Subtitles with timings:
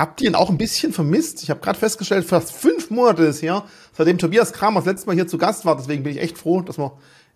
[0.00, 1.42] Habt ihr ihn auch ein bisschen vermisst?
[1.42, 5.12] Ich habe gerade festgestellt, fast fünf Monate ist her, seitdem Tobias Kramer das letzte Mal
[5.14, 5.76] hier zu Gast war.
[5.76, 6.92] Deswegen bin ich echt froh, dass wir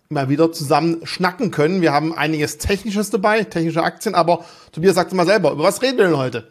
[0.09, 1.81] mal wieder zusammen schnacken können.
[1.81, 5.99] Wir haben einiges Technisches dabei, technische Aktien, aber Tobias sagt mal selber, über was reden
[5.99, 6.47] wir denn heute?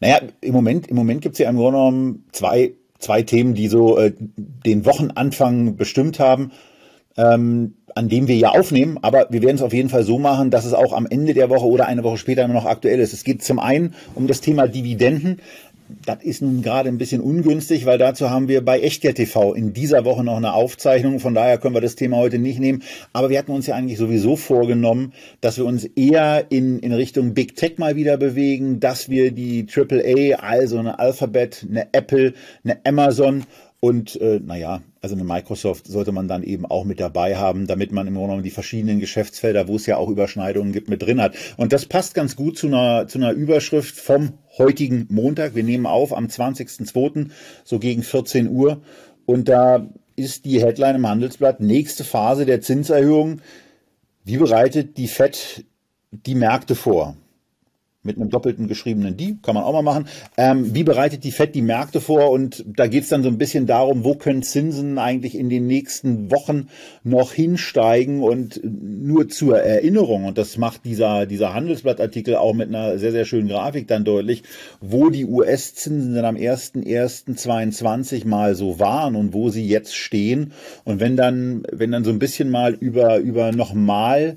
[0.00, 3.68] Naja, im Moment, im Moment gibt es ja im Grunde genommen zwei, zwei Themen, die
[3.68, 6.50] so äh, den Wochenanfang bestimmt haben.
[7.16, 10.50] Ähm, an dem wir ja aufnehmen, aber wir werden es auf jeden Fall so machen,
[10.50, 13.12] dass es auch am Ende der Woche oder eine Woche später immer noch aktuell ist.
[13.12, 15.40] Es geht zum einen um das Thema Dividenden.
[16.06, 19.74] Das ist nun gerade ein bisschen ungünstig, weil dazu haben wir bei Echtgeld TV in
[19.74, 21.20] dieser Woche noch eine Aufzeichnung.
[21.20, 22.82] Von daher können wir das Thema heute nicht nehmen.
[23.12, 27.34] Aber wir hatten uns ja eigentlich sowieso vorgenommen, dass wir uns eher in, in Richtung
[27.34, 32.32] Big Tech mal wieder bewegen, dass wir die AAA, also eine Alphabet, eine Apple,
[32.64, 33.44] eine Amazon
[33.80, 37.92] und äh, naja, also eine Microsoft sollte man dann eben auch mit dabei haben, damit
[37.92, 41.20] man im Grunde genommen die verschiedenen Geschäftsfelder, wo es ja auch Überschneidungen gibt, mit drin
[41.20, 41.36] hat.
[41.58, 45.54] Und das passt ganz gut zu einer, zu einer Überschrift vom heutigen Montag.
[45.54, 47.28] Wir nehmen auf am 20.02.
[47.64, 48.80] so gegen 14 Uhr.
[49.26, 53.42] Und da ist die Headline im Handelsblatt, nächste Phase der Zinserhöhung.
[54.24, 55.66] Wie bereitet die FED
[56.12, 57.14] die Märkte vor?
[58.04, 60.06] Mit einem doppelten geschriebenen Die, kann man auch mal machen.
[60.36, 62.30] Ähm, wie bereitet die FED die Märkte vor?
[62.30, 65.66] Und da geht es dann so ein bisschen darum, wo können Zinsen eigentlich in den
[65.66, 66.68] nächsten Wochen
[67.02, 68.22] noch hinsteigen?
[68.22, 73.24] Und nur zur Erinnerung, und das macht dieser, dieser Handelsblattartikel auch mit einer sehr, sehr
[73.24, 74.42] schönen Grafik dann deutlich,
[74.80, 80.52] wo die US-Zinsen dann am 1.1.22 mal so waren und wo sie jetzt stehen.
[80.84, 84.36] Und wenn dann, wenn dann so ein bisschen mal über, über nochmal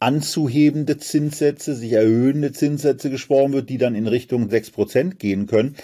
[0.00, 5.76] anzuhebende Zinssätze, sich erhöhende Zinssätze gesprochen wird, die dann in Richtung 6% gehen können,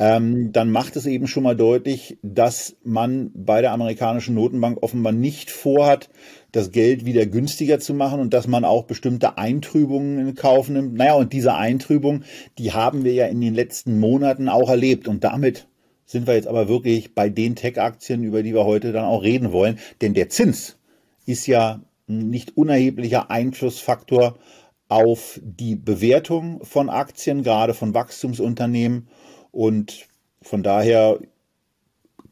[0.00, 5.12] ähm, dann macht es eben schon mal deutlich, dass man bei der amerikanischen Notenbank offenbar
[5.12, 6.08] nicht vorhat,
[6.52, 10.94] das Geld wieder günstiger zu machen und dass man auch bestimmte Eintrübungen in Kauf nimmt.
[10.94, 12.22] Naja, und diese Eintrübung,
[12.58, 15.08] die haben wir ja in den letzten Monaten auch erlebt.
[15.08, 15.66] Und damit
[16.06, 19.50] sind wir jetzt aber wirklich bei den Tech-Aktien, über die wir heute dann auch reden
[19.50, 19.80] wollen.
[20.00, 20.76] Denn der Zins
[21.26, 24.36] ist ja nicht unerheblicher Einflussfaktor
[24.88, 29.08] auf die Bewertung von Aktien, gerade von Wachstumsunternehmen.
[29.50, 30.08] Und
[30.42, 31.18] von daher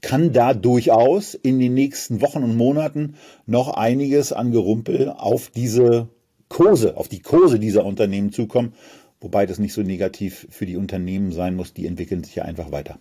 [0.00, 3.16] kann da durchaus in den nächsten Wochen und Monaten
[3.46, 6.08] noch einiges an Gerumpel auf diese
[6.48, 8.74] Kurse, auf die Kurse dieser Unternehmen zukommen,
[9.20, 12.70] wobei das nicht so negativ für die Unternehmen sein muss, die entwickeln sich ja einfach
[12.70, 12.98] weiter.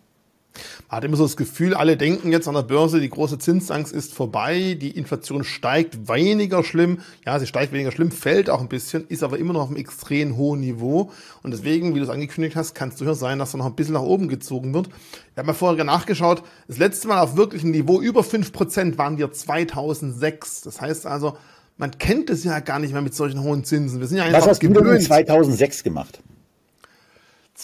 [0.89, 3.93] Man hat immer so das Gefühl, alle denken jetzt an der Börse, die große Zinsangst
[3.93, 6.99] ist vorbei, die Inflation steigt weniger schlimm.
[7.25, 9.77] Ja, sie steigt weniger schlimm, fällt auch ein bisschen, ist aber immer noch auf einem
[9.77, 11.11] extrem hohen Niveau.
[11.43, 13.75] Und deswegen, wie du es angekündigt hast, kann es durchaus sein, dass er noch ein
[13.75, 14.87] bisschen nach oben gezogen wird.
[14.87, 19.17] Ich habe mal vorher nachgeschaut, das letzte Mal auf wirklichem Niveau über fünf Prozent waren
[19.17, 20.61] wir 2006.
[20.61, 21.37] Das heißt also,
[21.77, 23.99] man kennt es ja gar nicht mehr mit solchen hohen Zinsen.
[23.99, 26.21] Wir sind ja einfach Was hast du denn 2006 gemacht?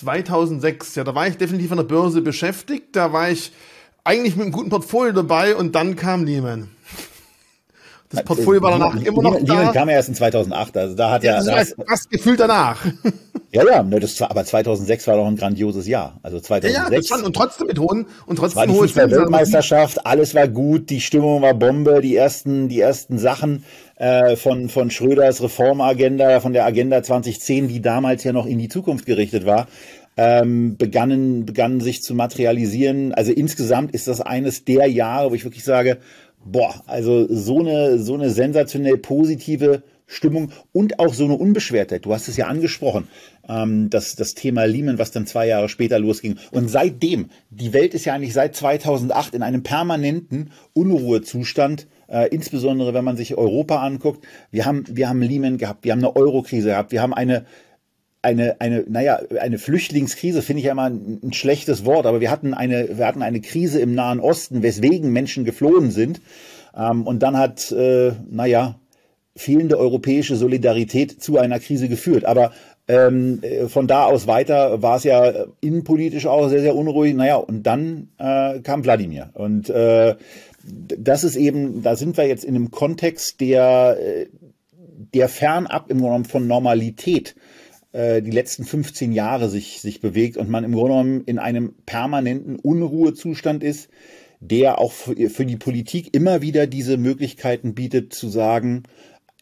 [0.02, 2.96] 2006, ja, da war ich definitiv an der Börse beschäftigt.
[2.96, 3.52] Da war ich
[4.04, 6.70] eigentlich mit einem guten Portfolio dabei und dann kam Lehman.
[8.10, 9.54] Das Portfolio war danach immer noch Lehman da.
[9.54, 11.42] Lehman kam ja erst in 2008, also da hat ja...
[11.42, 12.86] ja das fast gefühlt danach.
[13.54, 16.18] Ja, ja, ne, das war, aber 2006 war doch ein grandioses Jahr.
[16.24, 16.74] Also 2006.
[16.74, 20.34] Ja, ja das fand, und trotzdem mit hohen und trotzdem war die hohe Weltmeisterschaft, alles
[20.34, 23.66] war gut, die Stimmung war Bombe, die ersten, die ersten Sachen
[24.02, 28.68] äh, von von Schröders Reformagenda, von der Agenda 2010, die damals ja noch in die
[28.68, 29.68] Zukunft gerichtet war,
[30.18, 33.14] ähm, begannen begannen sich zu materialisieren.
[33.14, 36.00] Also insgesamt ist das eines der Jahre, wo ich wirklich sage,
[36.44, 42.06] boah, also so eine so eine sensationell positive Stimmung und auch so eine Unbeschwertheit.
[42.06, 43.08] Du hast es ja angesprochen,
[43.48, 46.38] ähm, das, das Thema Lehman, was dann zwei Jahre später losging.
[46.52, 52.94] Und seitdem, die Welt ist ja eigentlich seit 2008 in einem permanenten Unruhezustand, äh, insbesondere
[52.94, 54.26] wenn man sich Europa anguckt.
[54.52, 57.46] Wir haben, wir haben Lehman gehabt, wir haben eine Eurokrise gehabt, wir haben eine
[58.24, 62.30] eine, eine, naja, eine Flüchtlingskrise finde ich ja immer ein, ein, schlechtes Wort, aber wir
[62.30, 66.22] hatten eine, wir hatten eine Krise im Nahen Osten, weswegen Menschen geflohen sind.
[66.78, 68.76] Ähm, und dann hat, äh, naja,
[69.36, 72.26] fehlende europäische Solidarität zu einer Krise geführt.
[72.26, 72.52] Aber
[72.88, 77.16] ähm, äh, von da aus weiter war es ja innenpolitisch auch sehr, sehr unruhig.
[77.16, 79.30] Naja, und dann äh, kam Wladimir.
[79.34, 80.16] Und äh,
[80.64, 84.28] das ist eben, da sind wir jetzt in einem Kontext, der, äh,
[85.14, 87.36] der fernab im Grunde genommen von Normalität
[87.92, 91.74] äh, die letzten 15 Jahre sich, sich bewegt und man im Grunde genommen in einem
[91.86, 93.90] permanenten Unruhezustand ist,
[94.40, 98.84] der auch für, für die Politik immer wieder diese Möglichkeiten bietet zu sagen,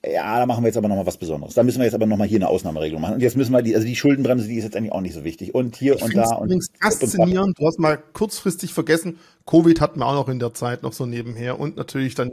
[0.05, 1.55] ja, da machen wir jetzt aber nochmal was Besonderes.
[1.55, 3.15] Da müssen wir jetzt aber nochmal hier eine Ausnahmeregelung machen.
[3.15, 5.25] Und jetzt müssen wir die, also die Schuldenbremse, die ist jetzt eigentlich auch nicht so
[5.25, 5.53] wichtig.
[5.53, 6.35] Und hier ich und da.
[6.35, 7.59] Und übrigens faszinierend.
[7.59, 11.05] Du hast mal kurzfristig vergessen, Covid hatten wir auch noch in der Zeit noch so
[11.05, 12.31] nebenher und natürlich dann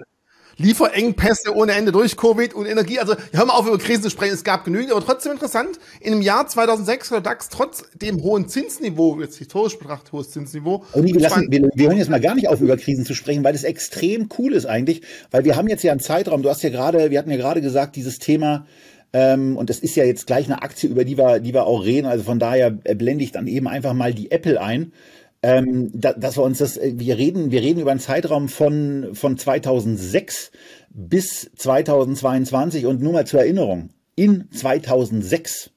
[0.58, 2.98] Lieferengpässe ohne Ende durch Covid und Energie.
[2.98, 4.34] Also hör mal auf, über Krisen zu sprechen.
[4.34, 5.78] Es gab genügend, aber trotzdem interessant.
[6.00, 10.30] In dem Jahr 2006 war der DAX trotz dem hohen Zinsniveau, jetzt historisch betrachtet hohes
[10.30, 10.84] Zinsniveau.
[10.92, 13.44] Und wir, lassen, wir, wir hören jetzt mal gar nicht auf, über Krisen zu sprechen,
[13.44, 15.02] weil das extrem cool ist eigentlich.
[15.30, 17.60] Weil wir haben jetzt ja einen Zeitraum, du hast ja gerade, wir hatten ja gerade
[17.60, 18.66] gesagt, dieses Thema,
[19.12, 21.84] ähm, und das ist ja jetzt gleich eine Aktie, über die wir, die wir auch
[21.84, 22.06] reden.
[22.06, 24.92] Also von daher blende ich dann eben einfach mal die Apple ein
[25.46, 29.10] ähm, da, dass wir uns das, äh, wir reden, wir reden über einen Zeitraum von,
[29.14, 30.50] von 2006
[30.90, 35.70] bis 2022 und nur mal zur Erinnerung, in 2006,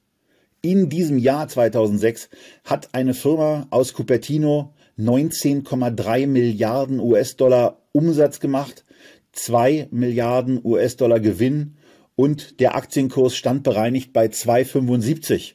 [0.60, 2.30] in diesem Jahr 2006
[2.64, 8.84] hat eine Firma aus Cupertino 19,3 Milliarden US-Dollar Umsatz gemacht,
[9.32, 11.76] 2 Milliarden US-Dollar Gewinn
[12.16, 15.52] und der Aktienkurs stand bereinigt bei 2,75.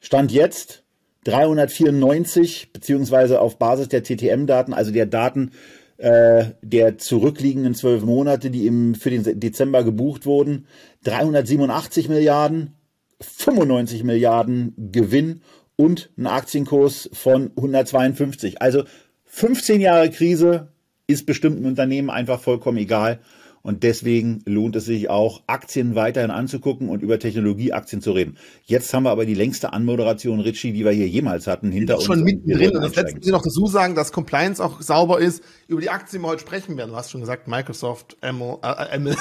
[0.00, 0.85] Stand jetzt
[1.26, 5.50] 394 beziehungsweise auf Basis der TTM-Daten, also der Daten
[5.98, 10.66] äh, der zurückliegenden zwölf Monate, die im, für den Dezember gebucht wurden,
[11.04, 12.74] 387 Milliarden,
[13.20, 15.40] 95 Milliarden Gewinn
[15.74, 18.62] und ein Aktienkurs von 152.
[18.62, 18.84] Also
[19.24, 20.68] 15 Jahre Krise
[21.06, 23.20] ist bestimmten Unternehmen einfach vollkommen egal.
[23.66, 28.36] Und deswegen lohnt es sich auch, Aktien weiterhin anzugucken und über Technologieaktien zu reden.
[28.64, 32.04] Jetzt haben wir aber die längste Anmoderation, Richie, die wir hier jemals hatten, hinter uns.
[32.04, 32.76] Schon mittendrin.
[32.76, 35.42] Und das letzte muss ich noch dazu sagen, dass Compliance auch sauber ist.
[35.66, 36.90] Über die Aktien, die wir heute sprechen werden.
[36.90, 39.16] Du hast schon gesagt, Microsoft, Amazon,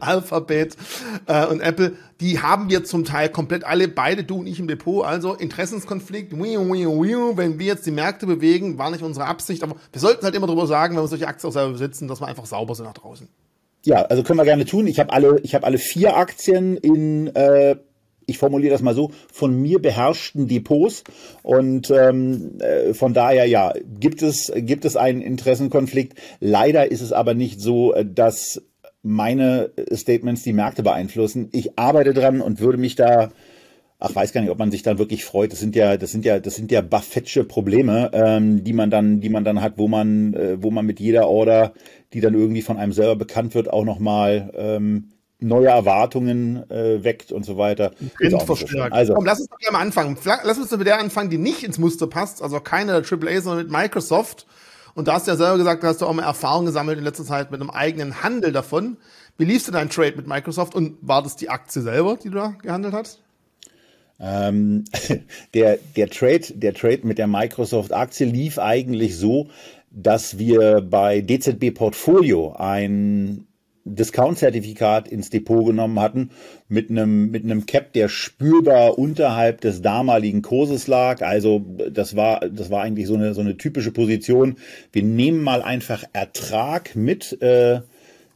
[0.00, 0.76] Alphabet
[1.26, 4.66] äh, und Apple, die haben wir zum Teil komplett alle, beide du und ich im
[4.66, 5.04] Depot.
[5.04, 9.62] Also Interessenskonflikt, wenn wir jetzt die Märkte bewegen, war nicht unsere Absicht.
[9.62, 12.20] Aber wir sollten halt immer darüber sagen, wenn wir solche Aktien auch selber besitzen, dass
[12.20, 13.28] wir einfach sauber sind nach draußen.
[13.84, 14.86] Ja, also können wir gerne tun.
[14.86, 17.76] Ich habe alle, ich habe alle vier Aktien in, äh,
[18.26, 21.04] ich formuliere das mal so, von mir beherrschten Depots
[21.42, 26.18] und ähm, äh, von daher ja gibt es gibt es einen Interessenkonflikt.
[26.40, 28.62] Leider ist es aber nicht so, äh, dass
[29.02, 31.50] meine Statements die Märkte beeinflussen.
[31.52, 33.28] Ich arbeite dran und würde mich da
[34.04, 35.52] ach weiß gar nicht, ob man sich dann wirklich freut.
[35.52, 39.20] Das sind ja, das sind ja, das sind ja Buffettsche Probleme, ähm, die man dann,
[39.20, 41.72] die man dann hat, wo man, äh, wo man mit jeder Order,
[42.12, 45.10] die dann irgendwie von einem selber bekannt wird, auch nochmal ähm,
[45.40, 47.92] neue Erwartungen äh, weckt und so weiter.
[48.46, 48.92] verstärkt.
[48.92, 50.16] Also, Komm, lass uns doch mal anfangen.
[50.24, 53.40] Lass uns doch mit der anfangen, die nicht ins Muster passt, also keine der AAA,
[53.40, 54.46] sondern mit Microsoft.
[54.94, 57.04] Und da hast du ja selber gesagt, da hast du auch mal Erfahrung gesammelt in
[57.04, 58.96] letzter Zeit mit einem eigenen Handel davon.
[59.36, 62.36] Wie liefst du dein Trade mit Microsoft und war das die Aktie selber, die du
[62.36, 63.23] da gehandelt hast?
[64.20, 64.84] Ähm,
[65.54, 69.48] der, der, Trade, der Trade mit der Microsoft-Aktie lief eigentlich so,
[69.90, 73.46] dass wir bei DZB Portfolio ein
[73.84, 76.30] Discount-Zertifikat ins Depot genommen hatten
[76.68, 81.20] mit einem mit einem Cap, der spürbar unterhalb des damaligen Kurses lag.
[81.20, 84.56] Also das war das war eigentlich so eine so eine typische Position.
[84.90, 87.40] Wir nehmen mal einfach Ertrag mit.
[87.42, 87.82] Äh,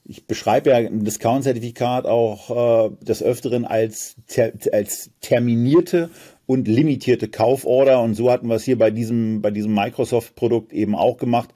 [0.09, 6.09] ich beschreibe ja ein Discount-Zertifikat auch äh, des Öfteren als, ter, als terminierte
[6.47, 8.01] und limitierte Kauforder.
[8.01, 11.51] Und so hatten wir es hier bei diesem, bei diesem Microsoft-Produkt eben auch gemacht.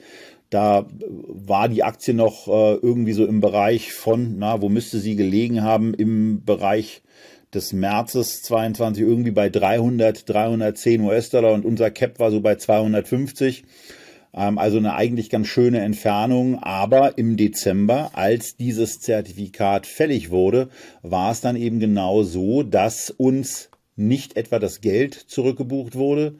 [0.50, 0.86] Da
[1.28, 5.62] war die Aktie noch äh, irgendwie so im Bereich von, na, wo müsste sie gelegen
[5.62, 5.94] haben?
[5.94, 7.00] Im Bereich
[7.54, 13.64] des Märzes 22 irgendwie bei 300, 310 US-Dollar und unser Cap war so bei 250.
[14.34, 16.58] Ähm, also eine eigentlich ganz schöne Entfernung.
[16.62, 20.68] Aber im Dezember, als dieses Zertifikat fällig wurde,
[21.02, 26.36] war es dann eben genau so, dass uns nicht etwa das Geld zurückgebucht wurde,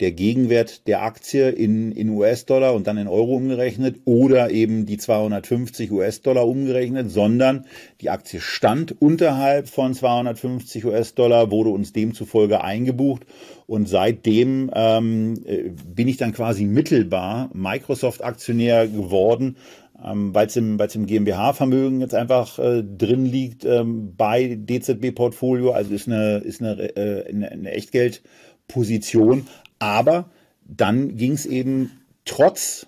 [0.00, 4.96] der Gegenwert der Aktie in, in US-Dollar und dann in Euro umgerechnet oder eben die
[4.96, 7.66] 250 US-Dollar umgerechnet, sondern
[8.00, 13.24] die Aktie stand unterhalb von 250 US-Dollar, wurde uns demzufolge eingebucht
[13.66, 19.56] und seitdem ähm, äh, bin ich dann quasi mittelbar Microsoft-Aktionär geworden,
[20.04, 25.70] ähm, weil es im, weil's im GmbH-Vermögen jetzt einfach äh, drin liegt ähm, bei DZB-Portfolio,
[25.70, 29.46] also ist eine, ist eine, äh, eine, eine Echtgeldposition.
[29.84, 30.30] Aber
[30.66, 31.90] dann ging es eben
[32.24, 32.86] trotz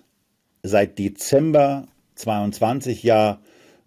[0.63, 3.39] seit Dezember 22 ja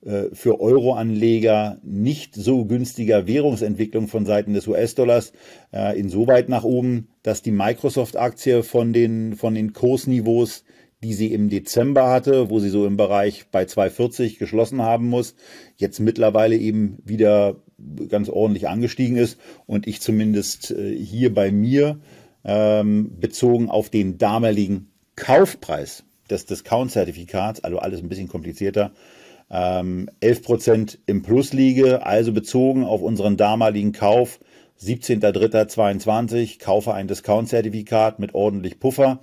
[0.05, 5.33] äh, für Euroanleger nicht so günstiger Währungsentwicklung von Seiten des US-Dollars
[5.73, 10.63] äh, insoweit nach oben, dass die Microsoft-Aktie von den, von den Kursniveaus,
[11.03, 15.35] die sie im Dezember hatte, wo sie so im Bereich bei 2,40 geschlossen haben muss,
[15.79, 17.57] jetzt mittlerweile eben wieder
[18.09, 19.37] ganz ordentlich angestiegen ist
[19.67, 21.99] und ich zumindest äh, hier bei mir
[22.45, 28.93] ähm, bezogen auf den damaligen Kaufpreis des Discount-Zertifikats, also alles ein bisschen komplizierter,
[29.51, 34.39] ähm, 11% im Plus liege, also bezogen auf unseren damaligen Kauf
[34.81, 39.21] 17.03.22, kaufe ein Discount-Zertifikat mit ordentlich Puffer,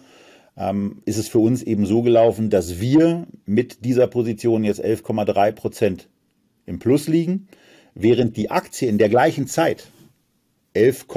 [0.57, 5.51] ähm, ist es für uns eben so gelaufen, dass wir mit dieser Position jetzt 11,3
[5.53, 6.09] Prozent
[6.65, 7.47] im Plus liegen,
[7.95, 9.88] während die Aktie in der gleichen Zeit
[10.74, 11.07] 11,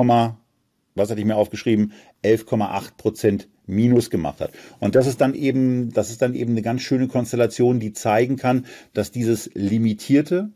[0.94, 1.92] was hatte ich mir aufgeschrieben,
[2.24, 4.50] 11,8 Prozent Minus gemacht hat.
[4.80, 8.36] Und das ist dann eben, das ist dann eben eine ganz schöne Konstellation, die zeigen
[8.36, 10.50] kann, dass dieses limitierte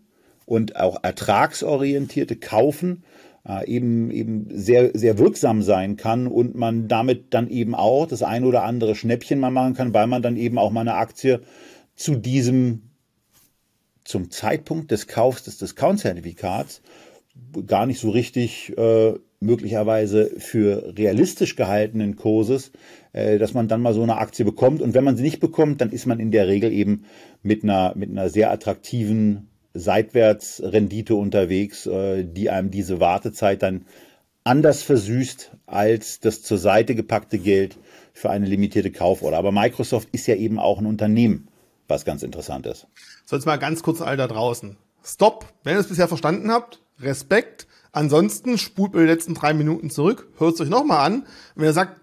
[0.47, 3.05] und auch ertragsorientierte Kaufen
[3.47, 8.23] äh, eben, eben sehr, sehr wirksam sein kann und man damit dann eben auch das
[8.23, 11.41] ein oder andere Schnäppchen mal machen kann, weil man dann eben auch mal eine Aktie
[11.95, 12.91] zu diesem,
[14.05, 16.83] zum Zeitpunkt des Kaufs des Discount-Zertifikats
[17.67, 19.15] gar nicht so richtig äh,
[19.45, 22.73] möglicherweise für realistisch gehaltenen Kurses,
[23.13, 24.83] äh, dass man dann mal so eine Aktie bekommt.
[24.83, 27.05] Und wenn man sie nicht bekommt, dann ist man in der Regel eben
[27.43, 33.87] mit einer, mit einer sehr attraktiven Seitwärtsrendite unterwegs, äh, die einem diese Wartezeit dann
[34.45, 37.79] anders versüßt als das zur Seite gepackte Geld
[38.13, 39.39] für eine limitierte Kauforder.
[39.39, 41.49] Aber Microsoft ist ja eben auch ein Unternehmen,
[41.89, 42.87] was ganz interessant ist.
[43.25, 44.77] So, jetzt mal ganz kurz all da draußen.
[45.03, 47.67] Stopp, wenn ihr es bisher verstanden habt, Respekt.
[47.95, 51.27] Ansonsten spult mir die letzten drei Minuten zurück, hört es euch nochmal an.
[51.55, 52.01] Wenn ihr sagt,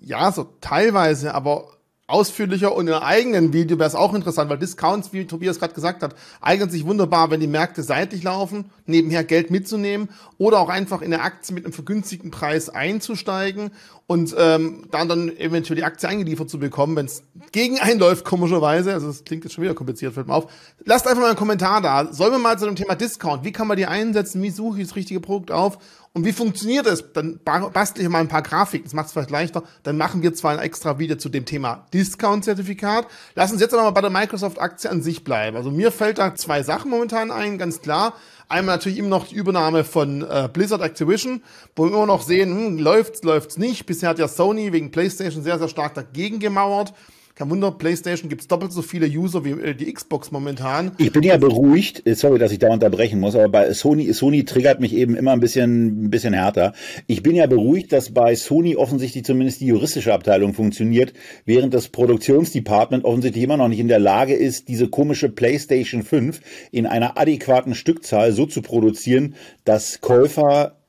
[0.00, 1.66] ja, so teilweise, aber
[2.06, 5.74] ausführlicher und in einem eigenen Video wäre es auch interessant, weil Discounts, wie Tobias gerade
[5.74, 10.68] gesagt hat, eignen sich wunderbar, wenn die Märkte seitlich laufen, nebenher Geld mitzunehmen oder auch
[10.68, 13.72] einfach in der Aktie mit einem vergünstigten Preis einzusteigen
[14.12, 18.92] und ähm, dann dann eventuell die Aktie eingeliefert zu bekommen, wenn es gegen einläuft, komischerweise.
[18.92, 20.52] Also das klingt jetzt schon wieder kompliziert, fällt mir auf.
[20.84, 22.12] Lasst einfach mal einen Kommentar da.
[22.12, 24.88] Sollen wir mal zu dem Thema Discount, wie kann man die einsetzen, wie suche ich
[24.88, 25.78] das richtige Produkt auf
[26.12, 27.12] und wie funktioniert es?
[27.14, 29.62] Dann bastle ich mal ein paar Grafiken, das macht es vielleicht leichter.
[29.82, 33.06] Dann machen wir zwar ein extra Video zu dem Thema Discount-Zertifikat.
[33.34, 35.56] Lass uns jetzt aber mal bei der Microsoft-Aktie an sich bleiben.
[35.56, 38.12] Also mir fällt da zwei Sachen momentan ein, ganz klar.
[38.48, 41.42] Einmal natürlich immer noch die Übernahme von äh, Blizzard Activision,
[41.76, 43.86] wo wir immer noch sehen, hm, läuft's, läuft's nicht.
[43.86, 46.92] Bisher hat ja Sony wegen PlayStation sehr, sehr stark dagegen gemauert.
[47.34, 50.92] Kein Wunder, PlayStation gibt es doppelt so viele User wie äh, die Xbox momentan.
[50.98, 54.44] Ich bin ja beruhigt, äh, sorry, dass ich da unterbrechen muss, aber bei Sony, Sony
[54.44, 56.74] triggert mich eben immer ein bisschen, ein bisschen härter.
[57.06, 61.14] Ich bin ja beruhigt, dass bei Sony offensichtlich zumindest die juristische Abteilung funktioniert,
[61.46, 66.40] während das Produktionsdepartment offensichtlich immer noch nicht in der Lage ist, diese komische PlayStation 5
[66.70, 70.81] in einer adäquaten Stückzahl so zu produzieren, dass Käufer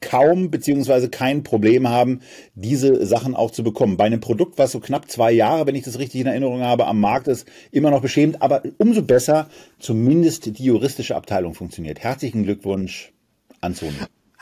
[0.00, 2.20] kaum beziehungsweise kein Problem haben,
[2.54, 3.96] diese Sachen auch zu bekommen.
[3.96, 6.86] Bei einem Produkt, was so knapp zwei Jahre, wenn ich das richtig in Erinnerung habe,
[6.86, 12.00] am Markt ist, immer noch beschämend, aber umso besser zumindest die juristische Abteilung funktioniert.
[12.00, 13.12] Herzlichen Glückwunsch
[13.60, 13.92] an Sony.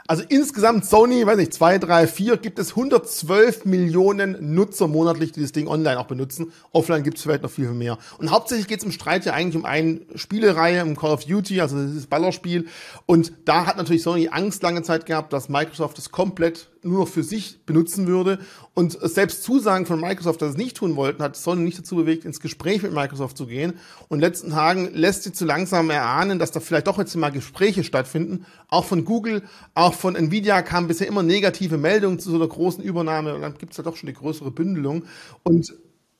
[0.08, 5.42] Also insgesamt Sony, weiß nicht, zwei, drei, vier, gibt es 112 Millionen Nutzer monatlich, die
[5.42, 6.50] das Ding online auch benutzen.
[6.72, 7.98] Offline gibt es vielleicht noch viel, viel mehr.
[8.16, 11.60] Und hauptsächlich geht es im Streit ja eigentlich um eine Spielereihe, um Call of Duty,
[11.60, 12.68] also dieses Ballerspiel.
[13.04, 17.08] Und da hat natürlich Sony Angst lange Zeit gehabt, dass Microsoft es komplett nur noch
[17.08, 18.38] für sich benutzen würde.
[18.74, 21.96] Und selbst Zusagen von Microsoft, dass sie es nicht tun wollten, hat Sony nicht dazu
[21.96, 23.72] bewegt, ins Gespräch mit Microsoft zu gehen.
[24.08, 27.14] Und in den letzten Tagen lässt sie zu langsam erahnen, dass da vielleicht doch jetzt
[27.16, 28.46] mal Gespräche stattfinden.
[28.68, 29.42] Auch von Google,
[29.74, 33.34] auch von Nvidia kamen bisher immer negative Meldungen zu so einer großen Übernahme.
[33.34, 35.04] Und dann gibt es ja doch schon eine größere Bündelung.
[35.42, 35.74] Und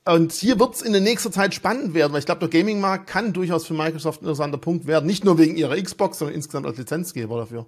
[0.09, 3.09] und hier wird es in der nächsten Zeit spannend werden, weil ich glaube, der Gaming-Markt
[3.09, 5.05] kann durchaus für Microsoft ein interessanter Punkt werden.
[5.05, 7.67] Nicht nur wegen ihrer Xbox, sondern insgesamt als Lizenzgeber dafür.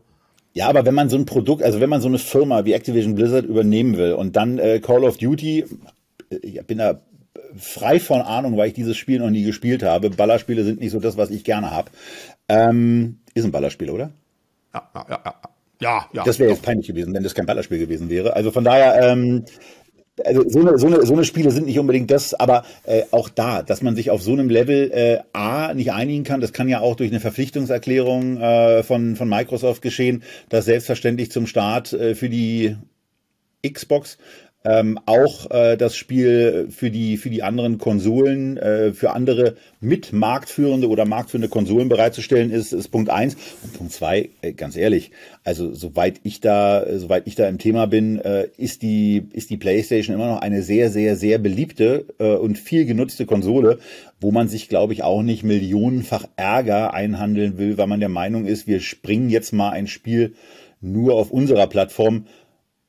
[0.53, 3.15] Ja, aber wenn man so ein Produkt, also wenn man so eine Firma wie Activision
[3.15, 5.65] Blizzard übernehmen will und dann äh, Call of Duty,
[6.31, 7.01] äh, ich bin da
[7.57, 10.11] frei von Ahnung, weil ich dieses Spiel noch nie gespielt habe.
[10.11, 11.91] Ballerspiele sind nicht so das, was ich gerne habe.
[12.49, 14.11] Ähm, ist ein Ballerspiel, oder?
[14.75, 15.21] Ja, ja, ja.
[15.25, 15.35] ja.
[15.83, 16.25] Ja, ja.
[16.25, 18.37] Das wäre jetzt peinlich gewesen, wenn das kein Ballerspiel gewesen wäre.
[18.37, 19.47] Also von daher, ähm,
[20.25, 23.29] also so eine, so, eine, so eine Spiele sind nicht unbedingt das, aber äh, auch
[23.29, 26.69] da, dass man sich auf so einem Level äh, A nicht einigen kann, das kann
[26.69, 32.15] ja auch durch eine Verpflichtungserklärung äh, von, von Microsoft geschehen, dass selbstverständlich zum Start äh,
[32.15, 32.77] für die
[33.67, 34.19] Xbox
[34.63, 40.13] ähm, auch äh, das Spiel für die für die anderen Konsolen, äh, für andere mit
[40.13, 43.37] marktführende oder marktführende Konsolen bereitzustellen ist, ist Punkt eins.
[43.63, 45.13] Und Punkt zwei, äh, ganz ehrlich,
[45.45, 49.57] also soweit ich da soweit ich da im Thema bin, äh, ist die ist die
[49.57, 53.79] PlayStation immer noch eine sehr sehr sehr beliebte äh, und viel genutzte Konsole,
[54.21, 58.45] wo man sich glaube ich auch nicht millionenfach Ärger einhandeln will, weil man der Meinung
[58.45, 60.35] ist, wir springen jetzt mal ein Spiel
[60.83, 62.27] nur auf unserer Plattform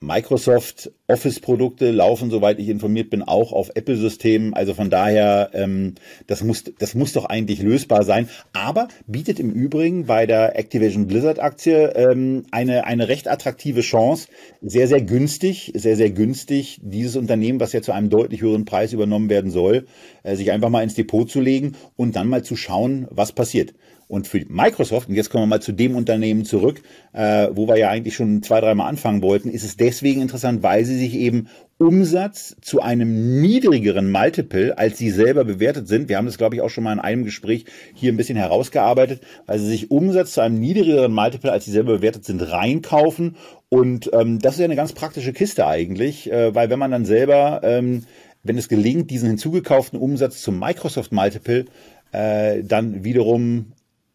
[0.03, 4.55] Microsoft Office-Produkte laufen, soweit ich informiert bin, auch auf Apple-Systemen.
[4.55, 5.93] Also von daher, ähm,
[6.25, 8.27] das, muss, das muss doch eigentlich lösbar sein.
[8.51, 14.27] Aber bietet im Übrigen bei der Activision Blizzard-Aktie ähm, eine, eine recht attraktive Chance,
[14.61, 18.93] sehr, sehr günstig, sehr, sehr günstig, dieses Unternehmen, was ja zu einem deutlich höheren Preis
[18.93, 19.85] übernommen werden soll,
[20.23, 23.75] äh, sich einfach mal ins Depot zu legen und dann mal zu schauen, was passiert.
[24.11, 26.81] Und für Microsoft, und jetzt kommen wir mal zu dem Unternehmen zurück,
[27.13, 30.83] äh, wo wir ja eigentlich schon zwei, dreimal anfangen wollten, ist es deswegen interessant, weil
[30.83, 36.09] sie sich eben Umsatz zu einem niedrigeren Multiple, als sie selber bewertet sind.
[36.09, 37.63] Wir haben das, glaube ich, auch schon mal in einem Gespräch
[37.93, 41.95] hier ein bisschen herausgearbeitet, weil sie sich Umsatz zu einem niedrigeren Multiple, als sie selber
[41.95, 43.37] bewertet sind, reinkaufen.
[43.69, 47.05] Und ähm, das ist ja eine ganz praktische Kiste eigentlich, äh, weil wenn man dann
[47.05, 48.03] selber, ähm,
[48.43, 51.63] wenn es gelingt, diesen hinzugekauften Umsatz zum Microsoft Multiple
[52.11, 53.67] äh, dann wiederum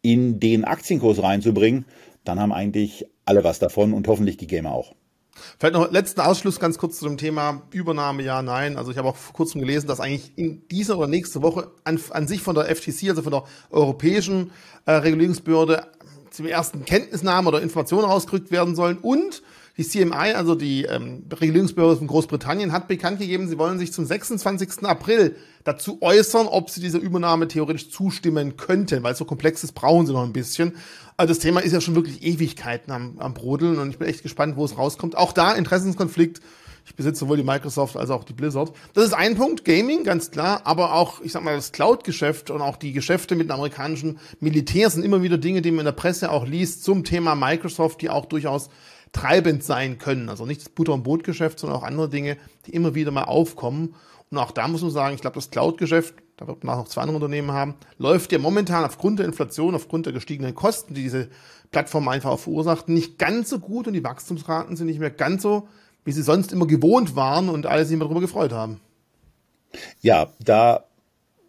[0.06, 1.84] in den Aktienkurs reinzubringen,
[2.22, 4.94] dann haben eigentlich alle was davon und hoffentlich die Gamer auch.
[5.58, 8.76] Vielleicht noch letzten Ausschluss ganz kurz zu dem Thema Übernahme, ja, nein.
[8.76, 12.00] Also ich habe auch vor kurzem gelesen, dass eigentlich in dieser oder nächste Woche an,
[12.10, 14.52] an sich von der FTC, also von der Europäischen
[14.86, 15.88] äh, Regulierungsbehörde,
[16.30, 19.42] zum ersten Kenntnisnahme oder Informationen rausgerückt werden sollen und
[19.76, 24.06] die CMI, also die ähm, Regulierungsbehörde von Großbritannien, hat bekannt gegeben, sie wollen sich zum
[24.06, 24.84] 26.
[24.84, 30.06] April dazu äußern, ob sie dieser Übernahme theoretisch zustimmen könnten, weil so komplex ist, brauchen
[30.06, 30.76] sie noch ein bisschen.
[31.18, 34.22] Also das Thema ist ja schon wirklich Ewigkeiten am, am Brodeln und ich bin echt
[34.22, 35.16] gespannt, wo es rauskommt.
[35.16, 36.40] Auch da Interessenskonflikt.
[36.86, 38.72] Ich besitze sowohl die Microsoft als auch die Blizzard.
[38.94, 42.60] Das ist ein Punkt, Gaming, ganz klar, aber auch, ich sag mal, das Cloud-Geschäft und
[42.60, 45.92] auch die Geschäfte mit dem amerikanischen Militär sind immer wieder Dinge, die man in der
[45.92, 48.70] Presse auch liest zum Thema Microsoft, die auch durchaus
[49.16, 50.28] treibend sein können.
[50.28, 53.94] Also nicht das Butter- und Brotgeschäft, sondern auch andere Dinge, die immer wieder mal aufkommen.
[54.30, 56.88] Und auch da muss man sagen, ich glaube, das Cloud-Geschäft, da wird man auch noch
[56.88, 61.02] zwei andere Unternehmen haben, läuft ja momentan aufgrund der Inflation, aufgrund der gestiegenen Kosten, die
[61.02, 61.28] diese
[61.70, 65.42] Plattform einfach auch verursacht, nicht ganz so gut und die Wachstumsraten sind nicht mehr ganz
[65.42, 65.68] so,
[66.04, 68.80] wie sie sonst immer gewohnt waren und alle sich immer darüber gefreut haben.
[70.00, 70.84] Ja, da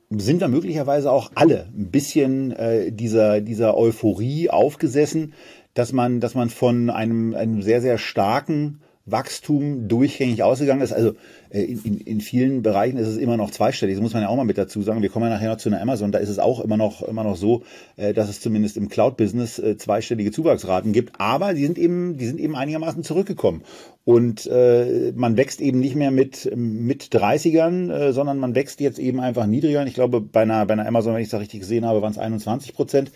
[0.09, 5.33] sind wir möglicherweise auch alle ein bisschen äh, dieser, dieser Euphorie aufgesessen,
[5.77, 10.91] dass man, dass man von einem, einem sehr, sehr starken Wachstum durchgängig ausgegangen ist.
[10.91, 11.13] Also
[11.50, 13.96] äh, in, in vielen Bereichen ist es immer noch zweistellig.
[13.96, 15.01] Das muss man ja auch mal mit dazu sagen.
[15.01, 16.12] Wir kommen ja nachher noch zu einer Amazon.
[16.12, 17.63] Da ist es auch immer noch immer noch so,
[17.96, 21.19] äh, dass es zumindest im Cloud-Business äh, zweistellige Zuwachsraten gibt.
[21.19, 23.63] Aber die sind eben die sind eben einigermaßen zurückgekommen.
[24.03, 29.00] Und äh, man wächst eben nicht mehr mit mit 30ern, äh, sondern man wächst jetzt
[29.00, 29.86] eben einfach niedriger.
[29.86, 32.17] Ich glaube bei einer bei einer Amazon, wenn ich es richtig gesehen habe, waren es
[32.17, 33.12] 21 Prozent.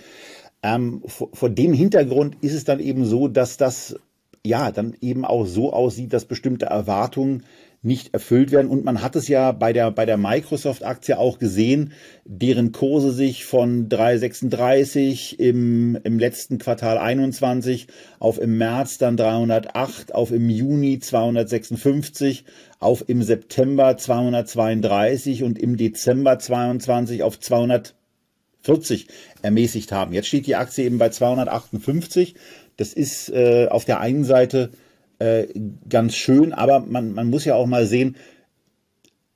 [0.63, 3.95] Ähm, vor, vor dem Hintergrund ist es dann eben so, dass das
[4.43, 7.43] ja dann eben auch so aussieht, dass bestimmte Erwartungen
[7.83, 8.69] nicht erfüllt werden.
[8.69, 11.93] Und man hat es ja bei der, bei der Microsoft-Aktie auch gesehen,
[12.25, 17.87] deren Kurse sich von 336 im, im letzten Quartal 21
[18.19, 22.45] auf im März dann 308, auf im Juni 256,
[22.79, 27.95] auf im September 232 und im Dezember 22 auf 200
[28.61, 29.07] 40
[29.41, 30.13] ermäßigt haben.
[30.13, 32.35] Jetzt steht die Aktie eben bei 258.
[32.77, 34.71] Das ist äh, auf der einen Seite
[35.19, 35.47] äh,
[35.87, 38.15] ganz schön, aber man, man muss ja auch mal sehen,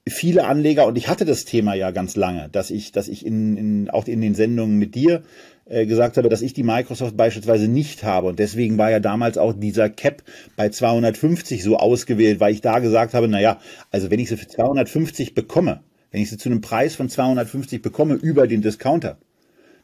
[0.08, 3.58] viele Anleger, und ich hatte das Thema ja ganz lange, dass ich, dass ich in,
[3.58, 5.24] in, auch in den Sendungen mit dir
[5.66, 8.28] äh, gesagt habe, dass ich die Microsoft beispielsweise nicht habe.
[8.28, 10.22] Und deswegen war ja damals auch dieser Cap
[10.56, 13.60] bei 250 so ausgewählt, weil ich da gesagt habe, naja,
[13.92, 15.82] also wenn ich sie für 250 bekomme,
[16.16, 19.18] wenn ich sie zu einem Preis von 250 bekomme über den Discounter,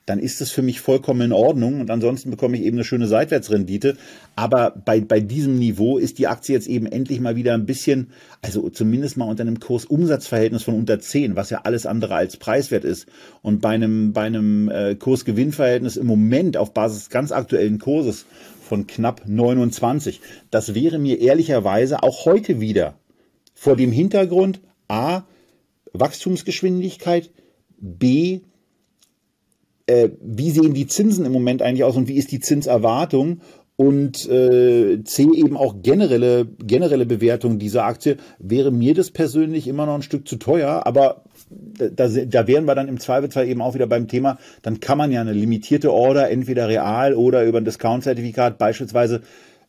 [0.05, 3.05] dann ist das für mich vollkommen in Ordnung und ansonsten bekomme ich eben eine schöne
[3.05, 3.97] Seitwärtsrendite.
[4.37, 8.11] Aber bei, bei diesem Niveau ist die Aktie jetzt eben endlich mal wieder ein bisschen,
[8.41, 12.85] also zumindest mal unter einem Kurs-Umsatz-Verhältnis von unter 10, was ja alles andere als preiswert
[12.85, 13.07] ist.
[13.41, 18.25] Und bei einem, bei einem äh, Kurs-Gewinn-Verhältnis im Moment auf Basis ganz aktuellen Kurses
[18.61, 20.21] von knapp 29.
[20.49, 22.93] Das wäre mir ehrlicherweise auch heute wieder
[23.53, 25.23] vor dem Hintergrund A,
[25.93, 27.31] Wachstumsgeschwindigkeit,
[27.79, 28.41] B,
[29.87, 33.41] äh, wie sehen die Zinsen im Moment eigentlich aus und wie ist die Zinserwartung?
[33.75, 39.87] Und äh, C eben auch generelle, generelle Bewertung dieser Aktie, wäre mir das persönlich immer
[39.87, 43.73] noch ein Stück zu teuer, aber da, da wären wir dann im Zweifelsfall eben auch
[43.73, 47.65] wieder beim Thema, dann kann man ja eine limitierte Order entweder real oder über ein
[47.65, 49.21] Discount-Zertifikat beispielsweise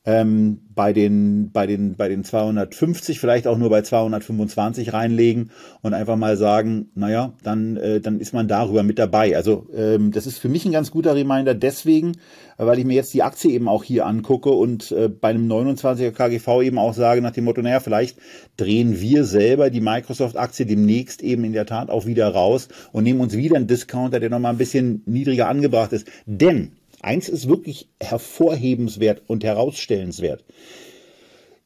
[0.04, 5.94] ähm, bei den bei den bei den 250 vielleicht auch nur bei 225 reinlegen und
[5.94, 9.36] einfach mal sagen, naja, dann äh, dann ist man darüber mit dabei.
[9.36, 12.16] Also ähm, das ist für mich ein ganz guter Reminder deswegen,
[12.56, 16.10] weil ich mir jetzt die Aktie eben auch hier angucke und äh, bei einem 29er
[16.10, 18.18] KGV eben auch sage nach dem Motto, naja, vielleicht
[18.56, 23.20] drehen wir selber die Microsoft-Aktie demnächst eben in der Tat auch wieder raus und nehmen
[23.20, 26.08] uns wieder einen Discounter, der nochmal ein bisschen niedriger angebracht ist.
[26.26, 30.44] Denn Eins ist wirklich hervorhebenswert und herausstellenswert.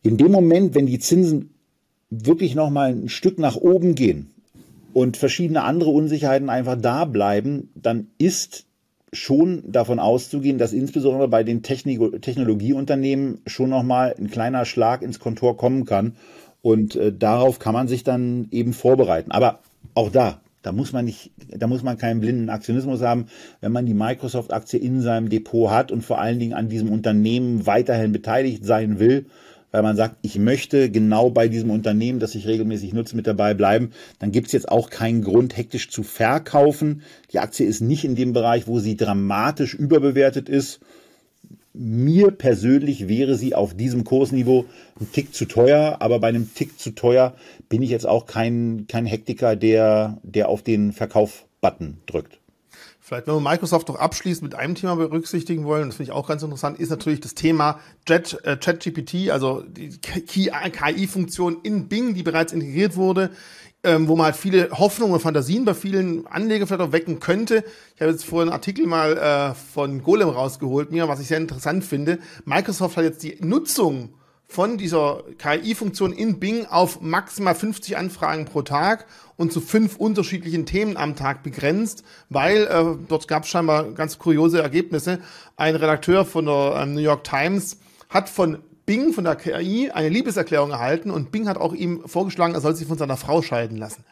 [0.03, 1.55] In dem Moment, wenn die Zinsen
[2.11, 4.31] wirklich noch mal ein Stück nach oben gehen
[4.95, 8.67] und verschiedene andere Unsicherheiten einfach da bleiben, dann ist
[9.13, 15.19] schon davon auszugehen, dass insbesondere bei den Technologieunternehmen schon noch mal ein kleiner Schlag ins
[15.19, 16.17] Kontor kommen kann
[16.63, 19.31] und äh, darauf kann man sich dann eben vorbereiten.
[19.31, 19.61] Aber
[19.95, 23.27] auch da, Da muss man nicht, da muss man keinen blinden Aktionismus haben,
[23.61, 27.67] wenn man die Microsoft-Aktie in seinem Depot hat und vor allen Dingen an diesem Unternehmen
[27.67, 29.27] weiterhin beteiligt sein will,
[29.71, 33.55] weil man sagt, ich möchte genau bei diesem Unternehmen, das ich regelmäßig nutze, mit dabei
[33.55, 37.03] bleiben, dann gibt es jetzt auch keinen Grund, hektisch zu verkaufen.
[37.33, 40.81] Die Aktie ist nicht in dem Bereich, wo sie dramatisch überbewertet ist
[41.79, 44.65] mir persönlich wäre sie auf diesem Kursniveau
[45.01, 47.35] ein Tick zu teuer, aber bei einem Tick zu teuer
[47.69, 52.39] bin ich jetzt auch kein, kein Hektiker, der, der auf den Verkauf-Button drückt.
[53.07, 56.27] Vielleicht, wenn wir Microsoft noch abschließend mit einem Thema berücksichtigen wollen, das finde ich auch
[56.27, 62.25] ganz interessant, ist natürlich das Thema Chat, äh, ChatGPT, also die KI-Funktion in Bing, die
[62.25, 63.31] bereits integriert wurde
[63.87, 67.65] ähm, wo man halt viele Hoffnungen und Fantasien bei vielen Anlegern vielleicht auch wecken könnte.
[67.95, 71.39] Ich habe jetzt vorhin einen Artikel mal äh, von Golem rausgeholt, mir, was ich sehr
[71.39, 72.19] interessant finde.
[72.45, 74.11] Microsoft hat jetzt die Nutzung
[74.49, 80.67] von dieser KI-Funktion in Bing auf maximal 50 Anfragen pro Tag und zu fünf unterschiedlichen
[80.67, 85.21] Themen am Tag begrenzt, weil äh, dort gab es scheinbar ganz kuriose Ergebnisse.
[85.57, 90.09] Ein Redakteur von der ähm, New York Times hat von Bing von der KI eine
[90.09, 93.77] Liebeserklärung erhalten und Bing hat auch ihm vorgeschlagen, er soll sich von seiner Frau scheiden
[93.77, 94.05] lassen.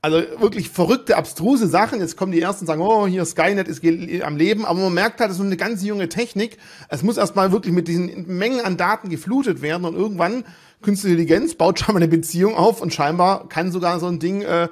[0.00, 2.00] Also wirklich verrückte, abstruse Sachen.
[2.00, 3.84] Jetzt kommen die ersten und sagen, oh, hier Skynet ist
[4.22, 4.64] am Leben.
[4.64, 6.58] Aber man merkt halt, es ist eine ganz junge Technik.
[6.88, 10.44] Es muss erstmal wirklich mit diesen Mengen an Daten geflutet werden und irgendwann
[10.82, 14.68] künstliche Intelligenz baut scheinbar eine Beziehung auf und scheinbar kann sogar so ein Ding äh,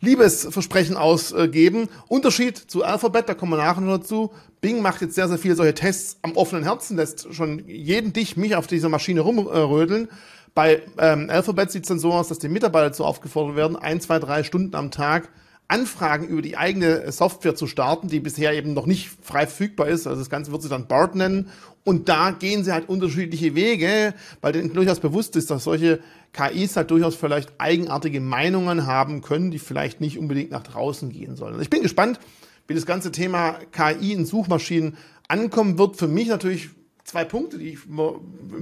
[0.00, 1.88] Liebesversprechen ausgeben.
[2.08, 4.32] Unterschied zu Alphabet, da kommen wir nachher noch dazu.
[4.62, 8.36] Bing macht jetzt sehr, sehr viele solche Tests am offenen Herzen, lässt schon jeden dich,
[8.36, 10.08] mich auf dieser Maschine rumrödeln.
[10.54, 14.00] Bei ähm, Alphabet sieht es dann so aus, dass die Mitarbeiter dazu aufgefordert werden, ein,
[14.00, 15.28] zwei, drei Stunden am Tag
[15.70, 20.06] Anfragen über die eigene Software zu starten, die bisher eben noch nicht frei verfügbar ist.
[20.06, 21.48] Also das Ganze wird sich dann BART nennen.
[21.84, 26.00] Und da gehen sie halt unterschiedliche Wege, weil denen durchaus bewusst ist, dass solche
[26.32, 31.36] KIs halt durchaus vielleicht eigenartige Meinungen haben können, die vielleicht nicht unbedingt nach draußen gehen
[31.36, 31.52] sollen.
[31.52, 32.18] Also ich bin gespannt,
[32.66, 34.96] wie das ganze Thema KI in Suchmaschinen
[35.28, 35.96] ankommen wird.
[35.96, 36.70] Für mich natürlich
[37.10, 37.78] zwei Punkte, die ich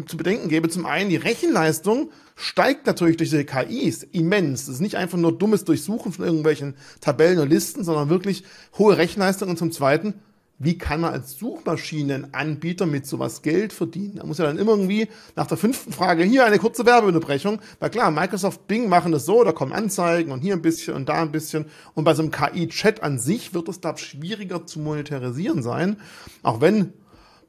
[0.06, 0.68] zu bedenken gebe.
[0.68, 4.66] Zum einen, die Rechenleistung steigt natürlich durch diese KIs immens.
[4.66, 8.44] Das ist nicht einfach nur dummes Durchsuchen von irgendwelchen Tabellen und Listen, sondern wirklich
[8.78, 9.50] hohe Rechenleistung.
[9.50, 10.14] Und zum zweiten,
[10.58, 14.16] wie kann man als Suchmaschinenanbieter mit sowas Geld verdienen?
[14.16, 17.61] Da muss ja dann immer irgendwie nach der fünften Frage hier eine kurze Werbeunterbrechung.
[17.78, 21.08] Weil klar, Microsoft Bing machen das so, da kommen Anzeigen und hier ein bisschen und
[21.08, 21.66] da ein bisschen.
[21.94, 25.98] Und bei so einem KI-Chat an sich wird es da schwieriger zu monetarisieren sein.
[26.42, 26.94] Auch wenn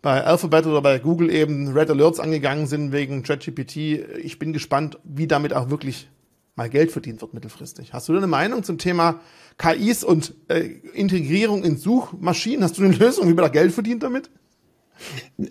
[0.01, 3.77] bei Alphabet oder bei Google eben Red Alerts angegangen sind wegen ChatGPT.
[4.23, 6.07] Ich bin gespannt, wie damit auch wirklich
[6.55, 7.93] mal Geld verdient wird mittelfristig.
[7.93, 9.21] Hast du eine Meinung zum Thema
[9.57, 10.59] KIs und äh,
[10.93, 12.63] Integrierung in Suchmaschinen?
[12.63, 14.29] Hast du eine Lösung, wie man da Geld verdient damit?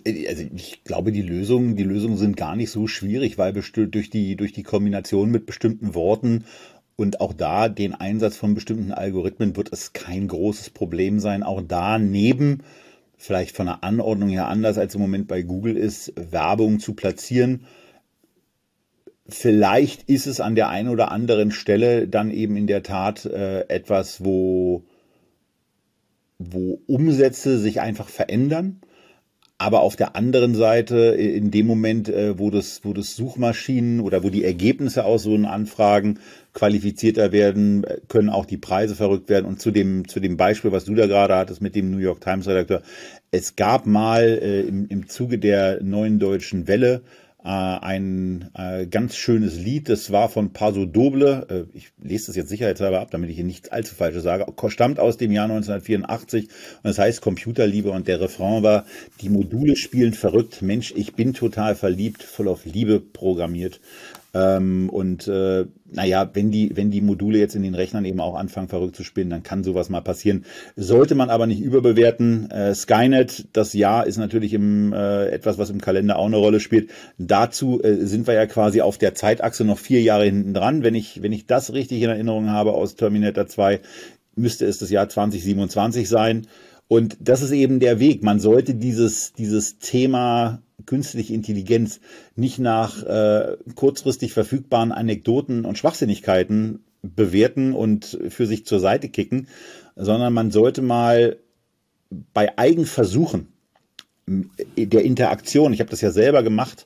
[0.05, 4.35] Also ich glaube, die Lösungen, die Lösungen sind gar nicht so schwierig, weil durch die,
[4.35, 6.45] durch die Kombination mit bestimmten Worten
[6.95, 11.43] und auch da den Einsatz von bestimmten Algorithmen wird es kein großes Problem sein.
[11.43, 12.61] Auch da neben
[13.19, 17.67] vielleicht von der Anordnung her anders als im Moment bei Google ist, Werbung zu platzieren
[19.31, 23.61] Vielleicht ist es an der einen oder anderen Stelle dann eben in der Tat äh,
[23.69, 24.83] etwas, wo,
[26.39, 28.81] wo Umsätze sich einfach verändern.
[29.61, 33.99] Aber auf der anderen Seite, äh, in dem Moment, äh, wo das, wo das Suchmaschinen
[33.99, 36.19] oder wo die Ergebnisse aus so Anfragen
[36.53, 39.45] qualifizierter werden, können auch die Preise verrückt werden.
[39.45, 42.21] Und zu dem, zu dem Beispiel, was du da gerade hattest mit dem New York
[42.21, 42.81] Times Redakteur,
[43.31, 49.15] es gab mal äh, im, im Zuge der neuen deutschen Welle äh, ein äh, ganz
[49.15, 49.87] schönes Lied.
[49.87, 51.47] Das war von Paso Doble.
[51.49, 54.45] Äh, ich lese das jetzt sicherheitshalber ab, damit ich hier nichts allzu Falsches sage.
[54.67, 56.49] Stammt aus dem Jahr 1984
[56.83, 58.85] und es heißt Computerliebe und der Refrain war,
[59.21, 60.61] die Module spielen verrückt.
[60.61, 63.79] Mensch, ich bin total verliebt, voll auf Liebe programmiert.
[64.33, 68.35] Ähm, und äh, naja, wenn die, wenn die Module jetzt in den Rechnern eben auch
[68.35, 70.45] anfangen, verrückt zu spinnen, dann kann sowas mal passieren.
[70.75, 72.51] Sollte man aber nicht überbewerten.
[72.51, 76.59] Äh, Skynet, das Jahr ist natürlich im, äh, etwas, was im Kalender auch eine Rolle
[76.59, 76.91] spielt.
[77.17, 80.83] Dazu äh, sind wir ja quasi auf der Zeitachse noch vier Jahre hinten dran.
[80.83, 83.79] Wenn ich, wenn ich das richtig in Erinnerung habe aus Terminator 2,
[84.35, 86.47] müsste es das Jahr 2027 sein.
[86.87, 88.23] Und das ist eben der Weg.
[88.23, 91.99] Man sollte dieses, dieses Thema künstliche Intelligenz
[92.35, 99.47] nicht nach äh, kurzfristig verfügbaren Anekdoten und Schwachsinnigkeiten bewerten und für sich zur Seite kicken,
[99.95, 101.37] sondern man sollte mal
[102.33, 103.47] bei Eigenversuchen
[104.27, 106.85] der Interaktion, ich habe das ja selber gemacht,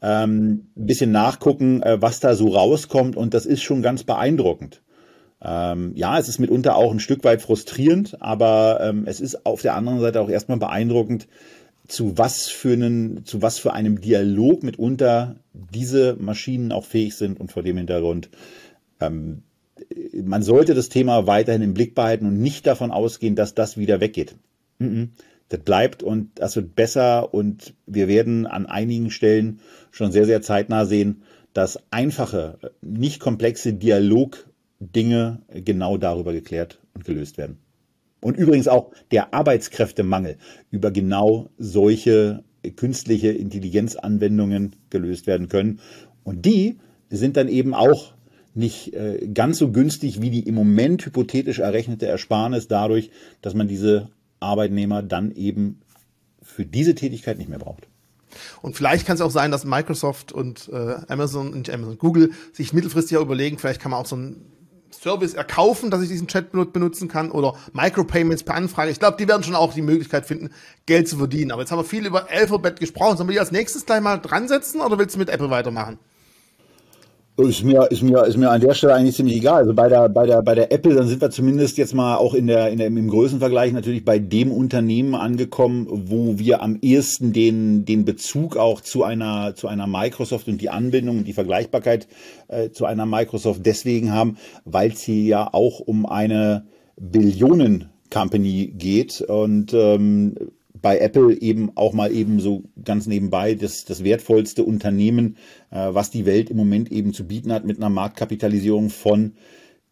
[0.00, 4.82] ähm, ein bisschen nachgucken, äh, was da so rauskommt und das ist schon ganz beeindruckend.
[5.40, 9.62] Ähm, ja, es ist mitunter auch ein Stück weit frustrierend, aber ähm, es ist auf
[9.62, 11.28] der anderen Seite auch erstmal beeindruckend,
[11.88, 17.40] zu was für einen, zu was für einem Dialog mitunter diese Maschinen auch fähig sind
[17.40, 18.30] und vor dem Hintergrund
[19.00, 19.42] ähm,
[20.12, 24.00] man sollte das Thema weiterhin im Blick behalten und nicht davon ausgehen, dass das wieder
[24.00, 24.36] weggeht.
[25.48, 30.42] Das bleibt und das wird besser und wir werden an einigen Stellen schon sehr, sehr
[30.42, 31.22] zeitnah sehen,
[31.54, 37.58] dass einfache, nicht komplexe Dialogdinge genau darüber geklärt und gelöst werden.
[38.20, 40.36] Und übrigens auch der Arbeitskräftemangel
[40.70, 42.42] über genau solche
[42.76, 45.80] künstliche Intelligenzanwendungen gelöst werden können.
[46.24, 46.78] Und die
[47.10, 48.14] sind dann eben auch
[48.54, 53.68] nicht äh, ganz so günstig wie die im Moment hypothetisch errechnete Ersparnis dadurch, dass man
[53.68, 55.80] diese Arbeitnehmer dann eben
[56.42, 57.86] für diese Tätigkeit nicht mehr braucht.
[58.60, 62.72] Und vielleicht kann es auch sein, dass Microsoft und äh, Amazon und Amazon Google sich
[62.72, 64.44] mittelfristig auch überlegen, vielleicht kann man auch so ein
[64.90, 68.90] Service erkaufen, dass ich diesen Chat benutzen kann oder Micropayments per Anfrage.
[68.90, 70.50] Ich glaube, die werden schon auch die Möglichkeit finden,
[70.86, 71.52] Geld zu verdienen.
[71.52, 73.16] Aber jetzt haben wir viel über Alphabet gesprochen.
[73.16, 75.98] Sollen wir die als nächstes gleich mal dran setzen oder willst du mit Apple weitermachen?
[77.38, 79.58] Ist mir, ist mir, ist mir an der Stelle eigentlich ziemlich egal.
[79.58, 82.34] Also bei der, bei der, bei der Apple, dann sind wir zumindest jetzt mal auch
[82.34, 87.32] in der, in der, im Größenvergleich natürlich bei dem Unternehmen angekommen, wo wir am ehesten
[87.32, 92.08] den, den Bezug auch zu einer, zu einer Microsoft und die Anbindung und die Vergleichbarkeit
[92.48, 98.74] äh, zu einer Microsoft deswegen haben, weil es hier ja auch um eine Billionen Company
[98.76, 100.34] geht und ähm,
[100.80, 105.36] bei Apple eben auch mal eben so ganz nebenbei das, das wertvollste Unternehmen,
[105.70, 109.32] äh, was die Welt im Moment eben zu bieten hat, mit einer Marktkapitalisierung von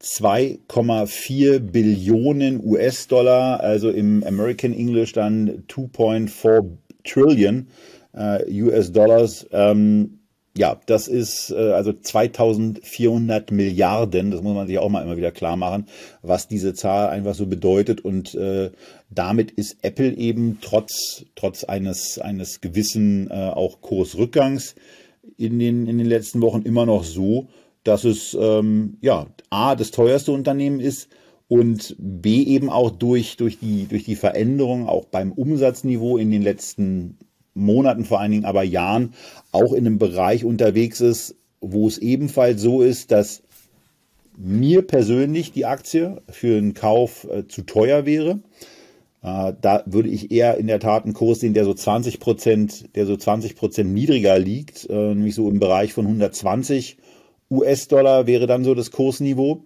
[0.03, 6.65] 2,4 Billionen US-Dollar, also im American English dann 2,4
[7.05, 7.69] Trillion
[8.13, 9.47] äh, US-Dollars.
[9.53, 10.19] Ähm,
[10.57, 15.31] ja, das ist äh, also 2400 Milliarden, das muss man sich auch mal immer wieder
[15.31, 15.87] klar machen,
[16.23, 18.71] was diese Zahl einfach so bedeutet und äh,
[19.17, 24.75] damit ist Apple eben trotz, trotz eines, eines gewissen äh, auch Kursrückgangs
[25.37, 27.49] in den, in den letzten Wochen immer noch so,
[27.83, 31.09] dass es ähm, ja A, das teuerste Unternehmen ist
[31.49, 36.43] und B eben auch durch, durch, die, durch die Veränderung auch beim Umsatzniveau in den
[36.43, 37.19] letzten
[37.55, 39.15] Monaten, vor allen Dingen aber Jahren,
[39.53, 43.43] auch in einem Bereich unterwegs ist, wo es ebenfalls so ist, dass
[44.37, 48.41] mir persönlich die Aktie für einen Kauf äh, zu teuer wäre.
[49.27, 52.95] Äh, da würde ich eher in der Tat einen Kurs sehen, der so 20 Prozent,
[52.95, 56.97] der so 20 Prozent niedriger liegt, äh, nämlich so im Bereich von 120
[57.51, 59.65] US-Dollar wäre dann so das Kursniveau.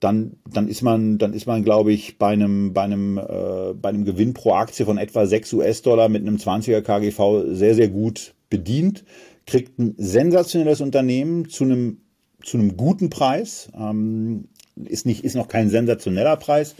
[0.00, 3.88] Dann, dann ist man, dann ist man, glaube ich, bei einem, bei einem, äh, bei
[3.88, 8.34] einem Gewinn pro Aktie von etwa 6 US-Dollar mit einem 20er KGV sehr, sehr gut
[8.50, 9.04] bedient,
[9.46, 12.00] kriegt ein sensationelles Unternehmen zu einem,
[12.42, 14.48] zu einem guten Preis, ähm,
[14.84, 16.74] ist nicht, ist noch kein sensationeller Preis,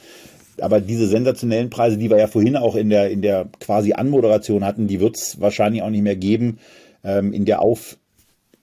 [0.61, 4.64] aber diese sensationellen Preise, die wir ja vorhin auch in der, in der quasi Anmoderation
[4.64, 6.59] hatten, die wird es wahrscheinlich auch nicht mehr geben.
[7.05, 7.99] Ähm, in der Auf,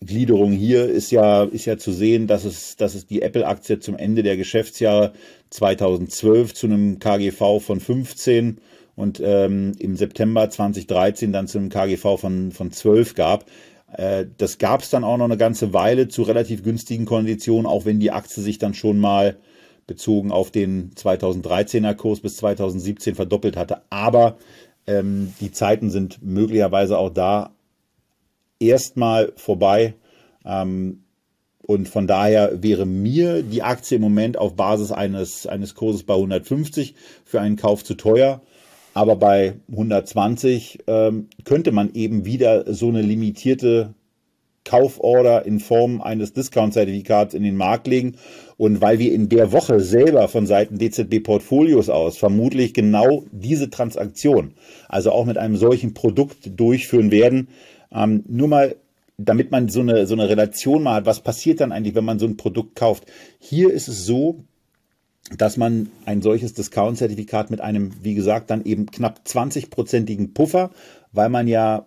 [0.06, 3.98] Gliederung hier ist ja, ist ja zu sehen, dass es, dass es die Apple-Aktie zum
[3.98, 5.14] Ende der Geschäftsjahre
[5.50, 8.60] 2012 zu einem KGV von 15
[8.96, 13.46] und ähm, im September 2013 dann zu einem KGV von, von 12 gab.
[13.94, 17.86] Äh, das gab es dann auch noch eine ganze Weile zu relativ günstigen Konditionen, auch
[17.86, 19.38] wenn die Aktie sich dann schon mal
[19.88, 23.82] bezogen auf den 2013er Kurs bis 2017 verdoppelt hatte.
[23.90, 24.38] Aber
[24.88, 27.52] ähm, die Zeiten sind möglicherweise auch da
[28.60, 29.96] erstmal vorbei.
[30.46, 31.04] Ähm,
[31.66, 36.14] und von daher wäre mir die Aktie im Moment auf Basis eines, eines Kurses bei
[36.14, 38.42] 150 für einen Kauf zu teuer.
[38.94, 43.94] Aber bei 120 ähm, könnte man eben wieder so eine limitierte
[44.66, 48.16] Kauforder in Form eines Discount-Zertifikats in den Markt legen.
[48.58, 53.70] Und weil wir in der Woche selber von Seiten DZB Portfolios aus vermutlich genau diese
[53.70, 54.54] Transaktion,
[54.88, 57.50] also auch mit einem solchen Produkt durchführen werden,
[57.92, 58.76] ähm, nur mal,
[59.18, 62.20] damit man so eine, so eine Relation mal hat, was passiert dann eigentlich, wenn man
[62.20, 63.06] so ein Produkt kauft.
[63.40, 64.44] Hier ist es so,
[65.38, 70.72] dass man ein solches Discount-Zertifikat mit einem, wie gesagt, dann eben knapp 20-prozentigen Puffer,
[71.12, 71.86] weil man ja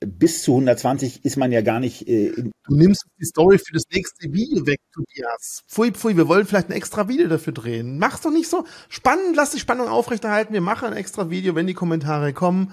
[0.00, 2.08] bis zu 120 ist man ja gar nicht.
[2.08, 5.62] Äh, du nimmst die Story für das nächste Video weg, Tobias.
[5.68, 7.98] Pfui, pfui, wir wollen vielleicht ein extra Video dafür drehen.
[7.98, 10.52] Mach's doch nicht so spannend, lass die Spannung aufrechterhalten.
[10.52, 12.72] Wir machen ein extra Video, wenn die Kommentare kommen.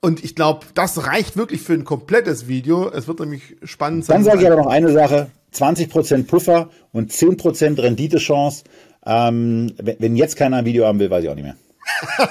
[0.00, 2.90] Und ich glaube, das reicht wirklich für ein komplettes Video.
[2.90, 4.16] Es wird nämlich spannend sein.
[4.16, 5.30] Dann sage ich aber noch eine Sache.
[5.54, 8.64] 20% Puffer und 10% Renditechance.
[9.06, 11.56] Ähm, wenn jetzt keiner ein Video haben will, weiß ich auch nicht mehr.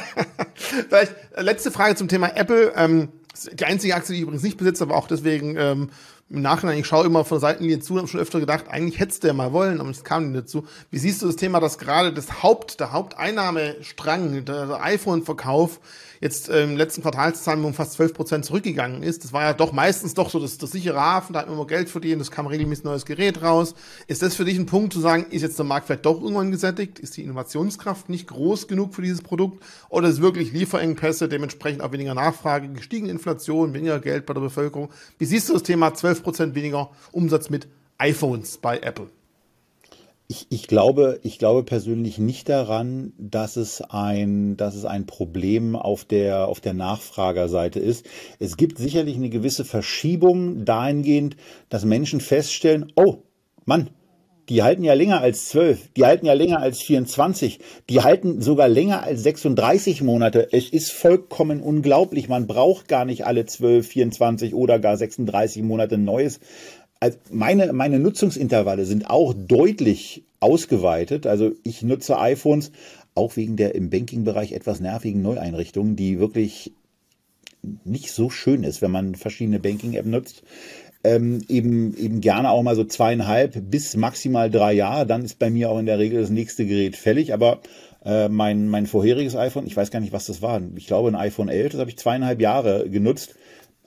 [0.56, 2.74] Vielleicht äh, letzte Frage zum Thema Apple.
[2.76, 3.10] Ähm,
[3.52, 5.90] die einzige Aktie, die ich übrigens nicht besitze, aber auch deswegen ähm,
[6.30, 9.00] im Nachhinein, ich schaue immer von der Seitenlinie zu und habe schon öfter gedacht, eigentlich
[9.00, 10.66] hättest du ja mal wollen, aber es kam nicht dazu.
[10.90, 15.80] Wie siehst du das Thema, dass gerade das Haupt, der Haupteinnahmestrang, der iPhone-Verkauf
[16.24, 19.26] jetzt ähm, im letzten Quartalszahlen um fast 12 Prozent zurückgegangen ist.
[19.26, 21.68] Das war ja doch meistens doch so das, das sichere Hafen, da hat man immer
[21.68, 23.76] Geld verdient, es kam regelmäßig neues Gerät raus.
[24.08, 26.50] Ist das für dich ein Punkt zu sagen, ist jetzt der Markt vielleicht doch irgendwann
[26.50, 26.98] gesättigt?
[27.00, 29.62] Ist die Innovationskraft nicht groß genug für dieses Produkt?
[29.90, 34.90] Oder ist wirklich Lieferengpässe, dementsprechend auch weniger Nachfrage, gestiegene Inflation, weniger Geld bei der Bevölkerung?
[35.18, 39.10] Wie siehst du das Thema 12 Prozent weniger Umsatz mit iPhones bei Apple?
[40.28, 45.76] Ich, ich, glaube, ich glaube persönlich nicht daran, dass es ein, dass es ein Problem
[45.76, 48.06] auf der, auf der Nachfragerseite ist.
[48.40, 51.36] Es gibt sicherlich eine gewisse Verschiebung dahingehend,
[51.70, 53.18] dass Menschen feststellen, oh,
[53.66, 53.90] Mann,
[54.50, 57.60] die halten ja länger als 12, die halten ja länger als 24,
[57.90, 60.50] die halten sogar länger als 36 Monate.
[60.52, 62.28] Es ist vollkommen unglaublich.
[62.28, 66.40] Man braucht gar nicht alle 12, 24 oder gar 36 Monate Neues
[67.04, 71.28] also meine, meine Nutzungsintervalle sind auch deutlich ausgeweitet.
[71.28, 72.72] Also ich nutze iPhones
[73.14, 76.72] auch wegen der im Banking-Bereich etwas nervigen Neueinrichtungen, die wirklich
[77.84, 80.44] nicht so schön ist, wenn man verschiedene Banking-App nutzt.
[81.04, 85.06] Ähm, eben, eben gerne auch mal so zweieinhalb bis maximal drei Jahre.
[85.06, 87.34] Dann ist bei mir auch in der Regel das nächste Gerät fällig.
[87.34, 87.60] Aber
[88.06, 90.62] äh, mein, mein vorheriges iPhone, ich weiß gar nicht, was das war.
[90.78, 93.36] Ich glaube, ein iPhone 11, das habe ich zweieinhalb Jahre genutzt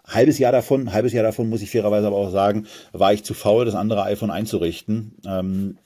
[0.06, 3.34] halbes Jahr davon, halbes Jahr davon muss ich fairerweise aber auch sagen, war ich zu
[3.34, 5.16] faul, das andere iPhone einzurichten.
[5.26, 5.78] Ähm,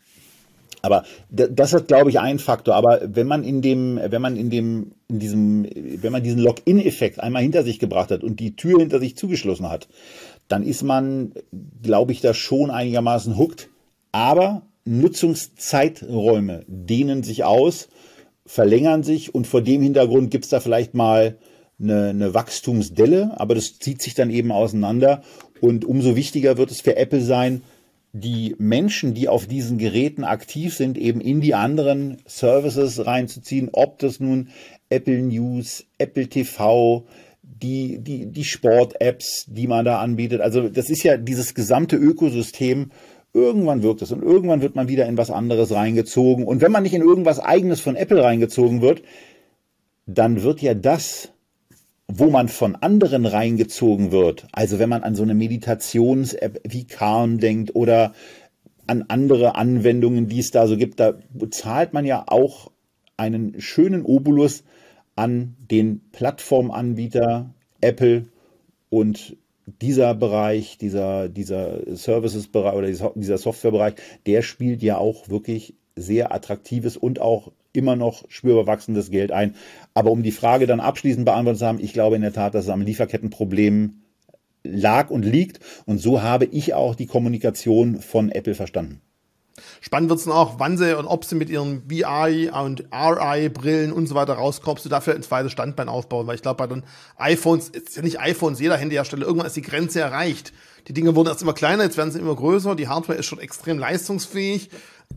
[0.82, 2.74] aber das ist, glaube ich, ein Faktor.
[2.74, 7.20] Aber wenn man in dem, wenn man in dem, in diesem, wenn man diesen Login-Effekt
[7.20, 9.88] einmal hinter sich gebracht hat und die Tür hinter sich zugeschlossen hat,
[10.48, 11.32] dann ist man,
[11.82, 13.68] glaube ich, da schon einigermaßen hooked.
[14.12, 17.88] Aber Nutzungszeiträume dehnen sich aus,
[18.46, 21.36] verlängern sich und vor dem Hintergrund gibt es da vielleicht mal
[21.80, 25.22] eine, eine Wachstumsdelle, aber das zieht sich dann eben auseinander.
[25.60, 27.62] Und umso wichtiger wird es für Apple sein,
[28.12, 33.98] die Menschen, die auf diesen Geräten aktiv sind, eben in die anderen Services reinzuziehen, ob
[33.98, 34.48] das nun
[34.88, 37.06] Apple News, Apple TV,
[37.42, 40.40] die, die, die Sport-Apps, die man da anbietet.
[40.40, 42.90] Also das ist ja dieses gesamte Ökosystem.
[43.32, 46.46] Irgendwann wirkt es und irgendwann wird man wieder in was anderes reingezogen.
[46.46, 49.02] Und wenn man nicht in irgendwas eigenes von Apple reingezogen wird,
[50.06, 51.32] dann wird ja das,
[52.12, 57.38] wo man von anderen reingezogen wird, also wenn man an so eine Meditations-App wie Calm
[57.38, 58.14] denkt oder
[58.86, 61.14] an andere Anwendungen, die es da so gibt, da
[61.50, 62.72] zahlt man ja auch
[63.16, 64.64] einen schönen Obolus
[65.14, 68.26] an den Plattformanbieter Apple
[68.88, 69.36] und
[69.80, 73.94] dieser Bereich, dieser, dieser Services-Bereich oder dieser Softwarebereich,
[74.26, 79.54] der spielt ja auch wirklich sehr attraktives und auch immer noch spürbar wachsendes Geld ein.
[79.94, 82.64] Aber um die Frage dann abschließend beantwortet zu haben, ich glaube in der Tat, dass
[82.64, 84.02] es am Lieferkettenproblem
[84.62, 85.60] lag und liegt.
[85.86, 89.00] Und so habe ich auch die Kommunikation von Apple verstanden.
[89.80, 93.92] Spannend wird es dann auch, wann sie und ob sie mit ihren BI und RI-Brillen
[93.92, 96.26] und so weiter rauskommen, ob sie dafür ein zweites Standbein aufbauen.
[96.26, 96.82] Weil ich glaube, bei den
[97.16, 100.52] iPhones, ist ja nicht iPhones, jeder Handyhersteller, irgendwann ist die Grenze erreicht.
[100.88, 103.38] Die Dinge wurden erst immer kleiner, jetzt werden sie immer größer, die Hardware ist schon
[103.38, 104.70] extrem leistungsfähig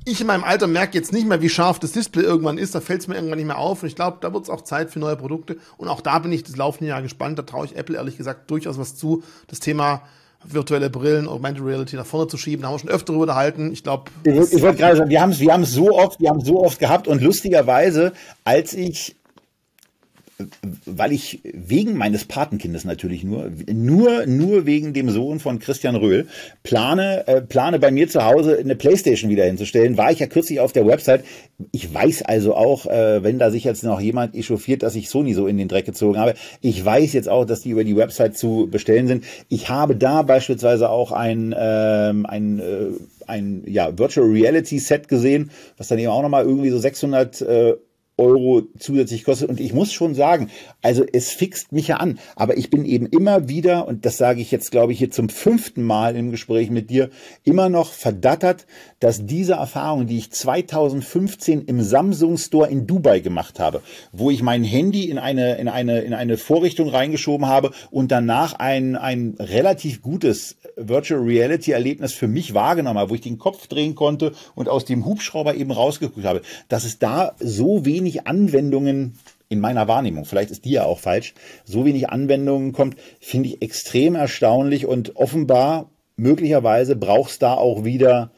[0.05, 2.75] ich in meinem Alter merke jetzt nicht mehr, wie scharf das Display irgendwann ist.
[2.75, 3.83] Da fällt es mir irgendwann nicht mehr auf.
[3.83, 5.57] Und ich glaube, da wird es auch Zeit für neue Produkte.
[5.77, 7.39] Und auch da bin ich das laufende Jahr gespannt.
[7.39, 9.23] Da traue ich Apple ehrlich gesagt durchaus was zu.
[9.47, 10.01] Das Thema
[10.43, 12.63] virtuelle Brillen, Augmented Reality nach vorne zu schieben.
[12.63, 13.71] Da haben wir schon öfter darüber gehalten.
[13.71, 14.11] Ich glaube.
[14.25, 16.79] Ich, ich wollte gerade sagen, wir haben es wir so oft, wir haben so oft
[16.79, 18.11] gehabt und lustigerweise,
[18.43, 19.15] als ich
[20.85, 26.27] weil ich wegen meines Patenkindes natürlich nur, nur, nur wegen dem Sohn von Christian Röhl
[26.63, 30.59] plane, äh, plane bei mir zu Hause eine Playstation wieder hinzustellen, war ich ja kürzlich
[30.59, 31.23] auf der Website.
[31.71, 35.33] Ich weiß also auch, äh, wenn da sich jetzt noch jemand echauffiert, dass ich Sony
[35.33, 36.33] so in den Dreck gezogen habe.
[36.61, 39.25] Ich weiß jetzt auch, dass die über die Website zu bestellen sind.
[39.49, 42.87] Ich habe da beispielsweise auch ein, ähm, ein, äh,
[43.27, 47.73] ein ja, Virtual Reality Set gesehen, was dann eben auch nochmal irgendwie so 600 äh,
[48.17, 49.49] Euro zusätzlich kostet.
[49.49, 50.49] Und ich muss schon sagen,
[50.81, 52.19] also es fixt mich ja an.
[52.35, 55.29] Aber ich bin eben immer wieder, und das sage ich jetzt, glaube ich, hier zum
[55.29, 57.09] fünften Mal im Gespräch mit dir,
[57.43, 58.67] immer noch verdattert,
[58.99, 64.43] dass diese Erfahrung, die ich 2015 im Samsung Store in Dubai gemacht habe, wo ich
[64.43, 69.35] mein Handy in eine, in eine, in eine Vorrichtung reingeschoben habe und danach ein, ein
[69.39, 74.33] relativ gutes Virtual Reality Erlebnis für mich wahrgenommen habe, wo ich den Kopf drehen konnte
[74.55, 79.17] und aus dem Hubschrauber eben rausgeguckt habe, dass es da so wenig Anwendungen
[79.49, 81.33] in meiner Wahrnehmung, vielleicht ist die ja auch falsch,
[81.63, 87.85] so wenig Anwendungen kommt, finde ich extrem erstaunlich und offenbar möglicherweise braucht es da auch
[87.85, 88.31] wieder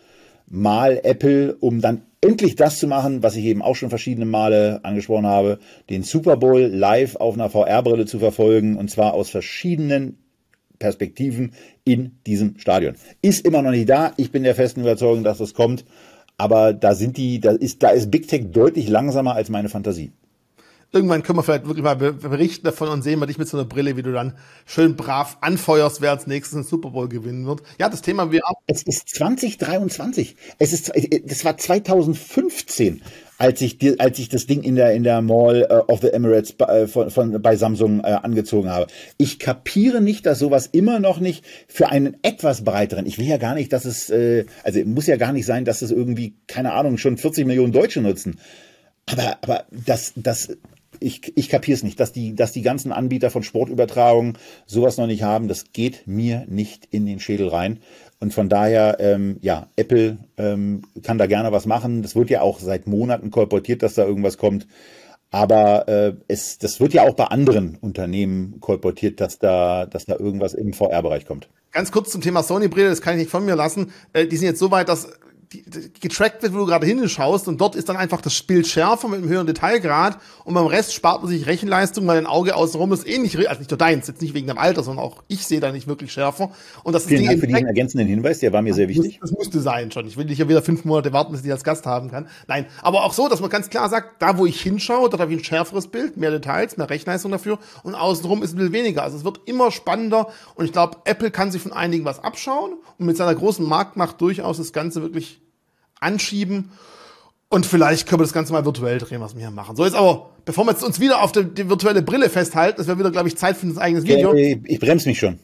[0.48, 4.80] mal Apple, um dann endlich das zu machen, was ich eben auch schon verschiedene Male
[4.84, 10.18] angesprochen habe, den Super Bowl live auf einer VR-Brille zu verfolgen und zwar aus verschiedenen
[10.80, 11.54] Perspektiven
[11.84, 12.96] in diesem Stadion.
[13.22, 14.14] Ist immer noch nicht da.
[14.18, 15.86] Ich bin der festen Überzeugung, dass es kommt.
[16.38, 20.12] Aber da sind die, da ist, da ist Big Tech deutlich langsamer als meine Fantasie.
[20.92, 23.66] Irgendwann können wir vielleicht wirklich mal berichten davon und sehen wir dich mit so einer
[23.66, 24.34] Brille, wie du dann
[24.66, 27.64] schön brav anfeuerst, wer als nächstes einen Super Bowl gewinnen wird.
[27.80, 30.38] Ja, das Thema wir Es ist 2023.
[30.58, 30.94] Es ist,
[31.26, 33.02] das war 2015
[33.38, 36.12] als ich die, als ich das Ding in der in der Mall uh, of the
[36.12, 38.88] Emirates bei, von, von bei Samsung äh, angezogen habe.
[39.18, 43.06] Ich kapiere nicht, dass sowas immer noch nicht für einen etwas breiteren.
[43.06, 45.82] Ich will ja gar nicht, dass es äh, also muss ja gar nicht sein, dass
[45.82, 48.40] es irgendwie keine Ahnung schon 40 Millionen Deutsche nutzen.
[49.06, 50.58] Aber aber das das
[51.00, 55.08] ich, ich kapiere es nicht, dass die, dass die ganzen Anbieter von Sportübertragungen sowas noch
[55.08, 55.48] nicht haben.
[55.48, 57.80] Das geht mir nicht in den Schädel rein.
[58.20, 62.02] Und von daher, ähm, ja, Apple ähm, kann da gerne was machen.
[62.02, 64.68] Das wird ja auch seit Monaten kolportiert, dass da irgendwas kommt.
[65.32, 70.16] Aber äh, es, das wird ja auch bei anderen Unternehmen kolportiert, dass da, dass da
[70.18, 71.50] irgendwas im VR-Bereich kommt.
[71.72, 73.92] Ganz kurz zum Thema Sony-Brille, das kann ich nicht von mir lassen.
[74.14, 75.10] Äh, die sind jetzt so weit, dass
[76.00, 79.20] getrackt wird, wo du gerade hinschaust und dort ist dann einfach das Bild schärfer mit
[79.20, 83.08] einem höheren Detailgrad und beim Rest spart man sich Rechenleistung, weil ein Auge außenrum ist
[83.08, 85.60] eh nicht, also nicht nur deins, jetzt nicht wegen dem Alter, sondern auch ich sehe
[85.60, 86.52] da nicht wirklich schärfer.
[86.84, 89.20] Und das Vielen Dank für diesen ergänzenden Hinweis, der war mir sehr wichtig.
[89.22, 90.08] Das, das musste sein schon.
[90.08, 92.28] Ich will nicht ja wieder fünf Monate warten, bis ich als Gast haben kann.
[92.48, 95.34] Nein, aber auch so, dass man ganz klar sagt, da wo ich hinschaue, da habe
[95.34, 99.04] ich ein schärferes Bild, mehr Details, mehr Rechenleistung dafür und außenrum ist ein bisschen weniger.
[99.04, 102.74] Also es wird immer spannender und ich glaube, Apple kann sich von einigen was abschauen
[102.98, 105.42] und mit seiner großen Marktmacht durchaus das Ganze wirklich
[106.06, 106.72] anschieben.
[107.50, 109.76] Und vielleicht können wir das Ganze mal virtuell drehen, was wir hier machen.
[109.76, 112.88] So, jetzt aber, bevor wir jetzt uns wieder auf die, die virtuelle Brille festhalten, das
[112.88, 114.34] wäre wieder, glaube ich, Zeit für ein eigenes Video.
[114.34, 115.40] Ich, ich bremse mich schon.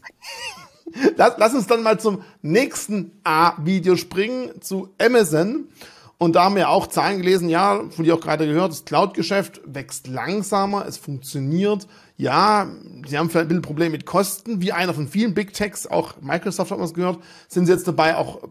[1.16, 5.68] lass, lass uns dann mal zum nächsten A-Video springen, zu Amazon.
[6.22, 9.60] Und da haben wir auch Zahlen gelesen, ja, von dir auch gerade gehört, das Cloud-Geschäft
[9.66, 11.88] wächst langsamer, es funktioniert.
[12.16, 12.68] Ja,
[13.08, 16.22] sie haben vielleicht ein bisschen Problem mit Kosten, wie einer von vielen Big Techs, auch
[16.22, 17.18] Microsoft hat man es gehört,
[17.48, 18.42] sind sie jetzt dabei, auch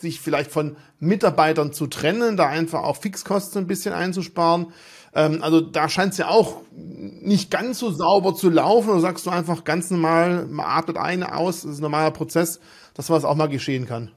[0.00, 4.68] sich vielleicht von Mitarbeitern zu trennen, da einfach auch Fixkosten ein bisschen einzusparen.
[5.14, 8.88] Ähm, also da scheint es ja auch nicht ganz so sauber zu laufen.
[8.88, 12.58] Oder sagst du einfach ganz normal, man atmet eine aus, das ist ein normaler Prozess,
[12.94, 14.12] dass was auch mal geschehen kann?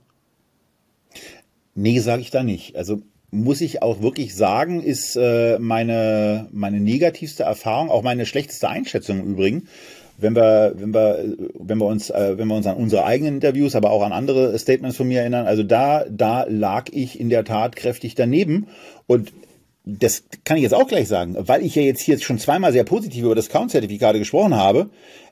[1.75, 2.75] Nee, sage ich da nicht.
[2.75, 3.01] Also
[3.31, 9.21] muss ich auch wirklich sagen, ist äh, meine, meine negativste Erfahrung, auch meine schlechteste Einschätzung
[9.21, 9.67] im Übrigen,
[10.17, 13.75] wenn wir, wenn wir, wenn wir uns, äh, wenn wir uns an unsere eigenen Interviews,
[13.75, 17.45] aber auch an andere Statements von mir erinnern, also da, da lag ich in der
[17.45, 18.67] Tat kräftig daneben
[19.07, 19.31] und
[19.83, 22.83] das kann ich jetzt auch gleich sagen, weil ich ja jetzt hier schon zweimal sehr
[22.83, 24.89] positiv über das Count-Zertifikate gesprochen habe,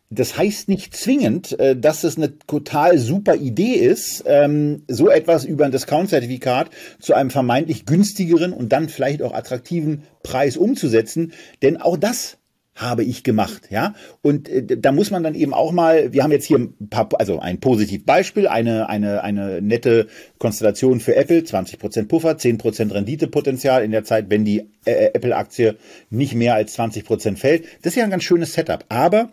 [0.10, 5.46] das heißt nicht zwingend, äh, dass es eine total super Idee ist, ähm, so etwas
[5.46, 11.34] über ein Discount-Zertifikat zu einem vermeintlich günstigeren und dann vielleicht auch attraktiven Preis umzusetzen.
[11.62, 12.38] Denn auch das
[12.80, 13.94] habe ich gemacht, ja.
[14.22, 17.10] Und äh, da muss man dann eben auch mal, wir haben jetzt hier ein paar,
[17.20, 20.08] also ein Positivbeispiel, eine, eine, eine nette
[20.40, 25.76] Konstellation für Apple, 20% Puffer, 10% Renditepotenzial in der Zeit, wenn die äh, Apple-Aktie
[26.10, 27.66] nicht mehr als 20% fällt.
[27.82, 28.86] Das ist ja ein ganz schönes Setup.
[28.88, 29.30] Aber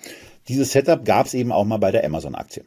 [0.49, 2.65] dieses Setup gab es eben auch mal bei der Amazon-Aktie.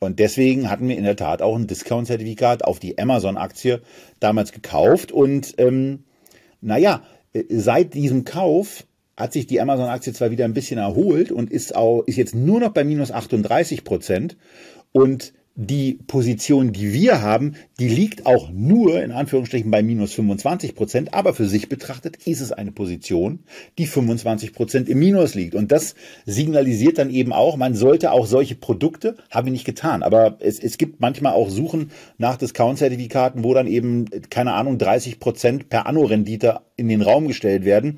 [0.00, 3.82] Und deswegen hatten wir in der Tat auch ein Discount-Zertifikat auf die Amazon-Aktie
[4.18, 5.12] damals gekauft.
[5.12, 6.04] Und ähm,
[6.60, 7.02] naja,
[7.48, 8.84] seit diesem Kauf
[9.16, 12.58] hat sich die Amazon-Aktie zwar wieder ein bisschen erholt und ist, auch, ist jetzt nur
[12.58, 14.36] noch bei minus 38 Prozent.
[14.90, 20.74] Und die Position, die wir haben, die liegt auch nur in Anführungsstrichen bei minus 25
[20.74, 23.40] Prozent, aber für sich betrachtet ist es eine Position,
[23.76, 25.54] die 25 Prozent im Minus liegt.
[25.54, 25.94] Und das
[26.24, 30.58] signalisiert dann eben auch, man sollte auch solche Produkte, habe ich nicht getan, aber es,
[30.58, 35.86] es gibt manchmal auch Suchen nach Discount-Zertifikaten, wo dann eben, keine Ahnung, 30 Prozent per
[35.86, 37.96] Anno-Rendite in den Raum gestellt werden.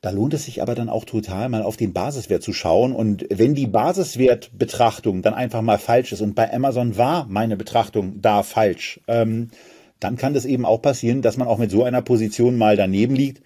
[0.00, 2.92] Da lohnt es sich aber dann auch total, mal auf den Basiswert zu schauen.
[2.92, 8.20] Und wenn die Basiswertbetrachtung dann einfach mal falsch ist, und bei Amazon war meine Betrachtung
[8.22, 9.50] da falsch, ähm,
[9.98, 13.16] dann kann das eben auch passieren, dass man auch mit so einer Position mal daneben
[13.16, 13.42] liegt.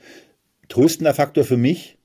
[0.68, 1.96] Tröstender Faktor für mich,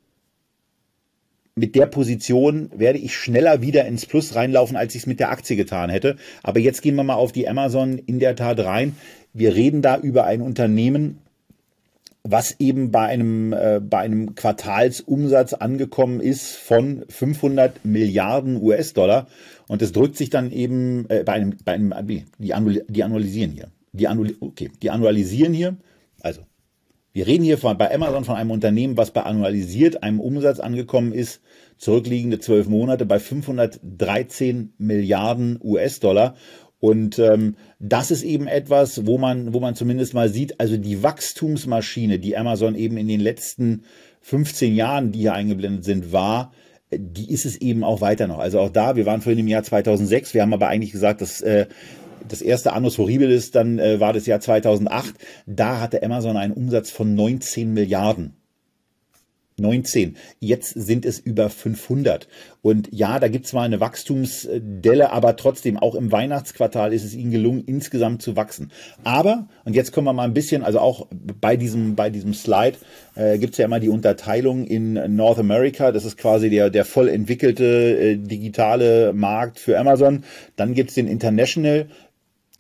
[1.58, 5.32] mit der Position werde ich schneller wieder ins Plus reinlaufen, als ich es mit der
[5.32, 6.16] Aktie getan hätte.
[6.44, 8.96] Aber jetzt gehen wir mal auf die Amazon in der Tat rein.
[9.34, 11.20] Wir reden da über ein Unternehmen,
[12.30, 19.28] was eben bei einem, äh, bei einem Quartalsumsatz angekommen ist von 500 Milliarden US-Dollar.
[19.68, 21.94] Und das drückt sich dann eben äh, bei einem, bei einem
[22.38, 23.70] die, annual, die annualisieren hier.
[23.94, 25.78] Die, annual, okay, die annualisieren hier.
[26.20, 26.42] Also,
[27.14, 31.14] wir reden hier von, bei Amazon von einem Unternehmen, was bei annualisiert einem Umsatz angekommen
[31.14, 31.42] ist,
[31.78, 36.36] zurückliegende zwölf Monate bei 513 Milliarden US-Dollar.
[36.80, 41.02] Und ähm, das ist eben etwas, wo man, wo man zumindest mal sieht, also die
[41.02, 43.84] Wachstumsmaschine, die Amazon eben in den letzten
[44.22, 46.52] 15 Jahren, die hier eingeblendet sind, war,
[46.92, 48.40] die ist es eben auch weiter noch.
[48.40, 51.42] Also auch da, wir waren vorhin im Jahr 2006, wir haben aber eigentlich gesagt, dass
[51.42, 51.66] äh,
[52.28, 55.16] das erste Annus Horribilis, dann äh, war das Jahr 2008,
[55.46, 58.36] da hatte Amazon einen Umsatz von 19 Milliarden.
[59.60, 60.18] 19.
[60.40, 62.28] Jetzt sind es über 500.
[62.62, 67.16] Und ja, da gibt es mal eine Wachstumsdelle, aber trotzdem, auch im Weihnachtsquartal ist es
[67.16, 68.72] ihnen gelungen, insgesamt zu wachsen.
[69.04, 72.78] Aber, und jetzt kommen wir mal ein bisschen, also auch bei diesem, bei diesem Slide
[73.16, 75.92] äh, gibt es ja immer die Unterteilung in North America.
[75.92, 80.24] Das ist quasi der, der voll entwickelte äh, digitale Markt für Amazon.
[80.56, 81.88] Dann gibt es den International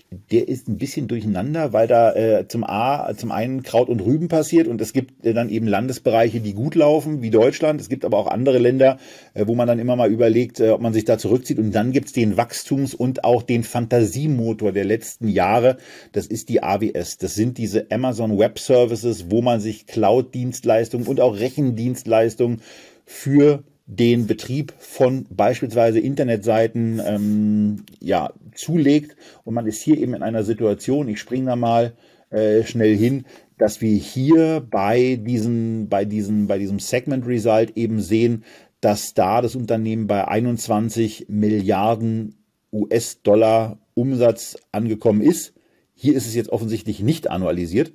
[0.10, 4.30] der ist ein bisschen durcheinander, weil da äh, zum A, zum einen Kraut und Rüben
[4.30, 7.82] passiert und es gibt äh, dann eben Landesbereiche, die gut laufen, wie Deutschland.
[7.82, 9.00] Es gibt aber auch andere Länder,
[9.34, 11.60] äh, wo man dann immer mal überlegt, äh, ob man sich da zurückzieht.
[11.60, 15.78] Und dann gibt's den Wachstums- und auch den Fantasiemotor der letzten Jahre.
[16.14, 17.18] Das ist die AWS.
[17.18, 22.62] Das sind diese Amazon Web Services, wo man sich Cloud-Dienstleistungen und auch Rechendienstleistungen
[23.06, 29.16] für den Betrieb von beispielsweise Internetseiten ähm, ja, zulegt.
[29.46, 31.94] Und man ist hier eben in einer Situation, ich springe da mal
[32.30, 33.26] äh, schnell hin,
[33.58, 38.44] dass wir hier bei, diesen, bei, diesen, bei diesem Segment Result eben sehen,
[38.82, 42.36] dass da das Unternehmen bei 21 Milliarden
[42.74, 45.54] US-Dollar Umsatz angekommen ist.
[45.96, 47.94] Hier ist es jetzt offensichtlich nicht annualisiert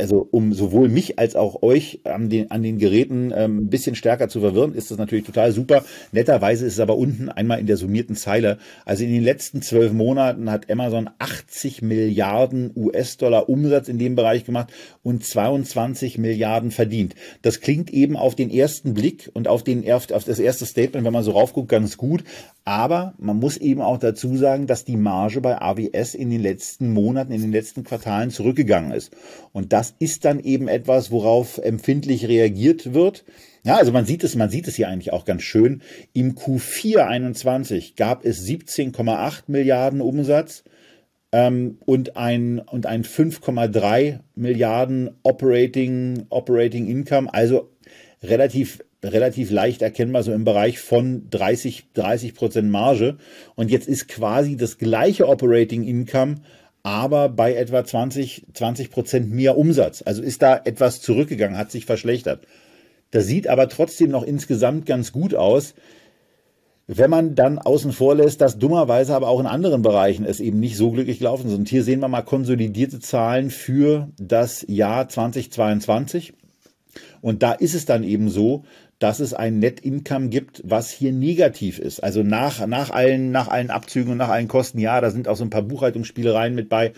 [0.00, 3.94] also um sowohl mich als auch euch an den, an den Geräten ähm, ein bisschen
[3.94, 5.84] stärker zu verwirren, ist das natürlich total super.
[6.10, 8.58] Netterweise ist es aber unten einmal in der summierten Zeile.
[8.84, 14.44] Also in den letzten zwölf Monaten hat Amazon 80 Milliarden US-Dollar Umsatz in dem Bereich
[14.44, 14.72] gemacht
[15.02, 17.14] und 22 Milliarden verdient.
[17.42, 21.12] Das klingt eben auf den ersten Blick und auf, den, auf das erste Statement, wenn
[21.12, 22.24] man so raufguckt, ganz gut.
[22.66, 26.92] Aber man muss eben auch dazu sagen, dass die Marge bei AWS in den letzten
[26.92, 29.12] Monaten, in den letzten Quartalen zurückgegangen ist.
[29.52, 33.24] Und das ist dann eben etwas, worauf empfindlich reagiert wird.
[33.64, 35.82] Ja, also man sieht es, man sieht es hier eigentlich auch ganz schön.
[36.14, 40.64] Im Q4 21 gab es 17,8 Milliarden Umsatz
[41.32, 47.70] ähm, und ein, und ein 5,3 Milliarden Operating, Operating Income, also
[48.22, 53.16] relativ relativ leicht erkennbar, so im Bereich von 30, 30 Prozent Marge.
[53.54, 56.36] Und jetzt ist quasi das gleiche Operating Income,
[56.82, 60.02] aber bei etwa 20, 20 Prozent mehr Umsatz.
[60.04, 62.46] Also ist da etwas zurückgegangen, hat sich verschlechtert.
[63.10, 65.74] Das sieht aber trotzdem noch insgesamt ganz gut aus.
[66.86, 70.60] Wenn man dann außen vor lässt, dass dummerweise aber auch in anderen Bereichen es eben
[70.60, 71.56] nicht so glücklich gelaufen ist.
[71.56, 76.34] Und hier sehen wir mal konsolidierte Zahlen für das Jahr 2022.
[77.22, 78.64] Und da ist es dann eben so,
[78.98, 82.00] dass es ein Net Income gibt, was hier negativ ist.
[82.00, 85.36] Also nach, nach, allen, nach allen Abzügen und nach allen Kosten, ja, da sind auch
[85.36, 86.92] so ein paar Buchhaltungsspielereien mit bei.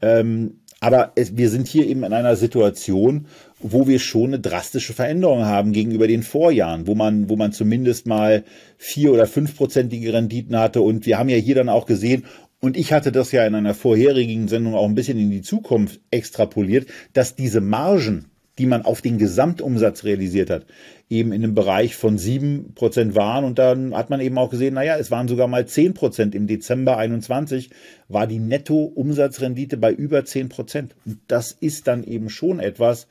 [0.00, 3.26] Ähm, aber es, wir sind hier eben in einer Situation,
[3.60, 8.08] wo wir schon eine drastische Veränderung haben gegenüber den Vorjahren, wo man, wo man zumindest
[8.08, 8.42] mal
[8.78, 10.80] vier oder fünfprozentige Renditen hatte.
[10.80, 12.24] Und wir haben ja hier dann auch gesehen,
[12.58, 16.00] und ich hatte das ja in einer vorherigen Sendung auch ein bisschen in die Zukunft
[16.10, 20.66] extrapoliert, dass diese Margen, die man auf den Gesamtumsatz realisiert hat,
[21.08, 23.44] eben in einem Bereich von sieben Prozent waren.
[23.44, 26.34] Und dann hat man eben auch gesehen, naja, es waren sogar mal zehn Prozent.
[26.34, 27.70] Im Dezember 21
[28.08, 30.94] war die Netto-Umsatzrendite bei über zehn Prozent.
[31.06, 33.06] Und das ist dann eben schon etwas,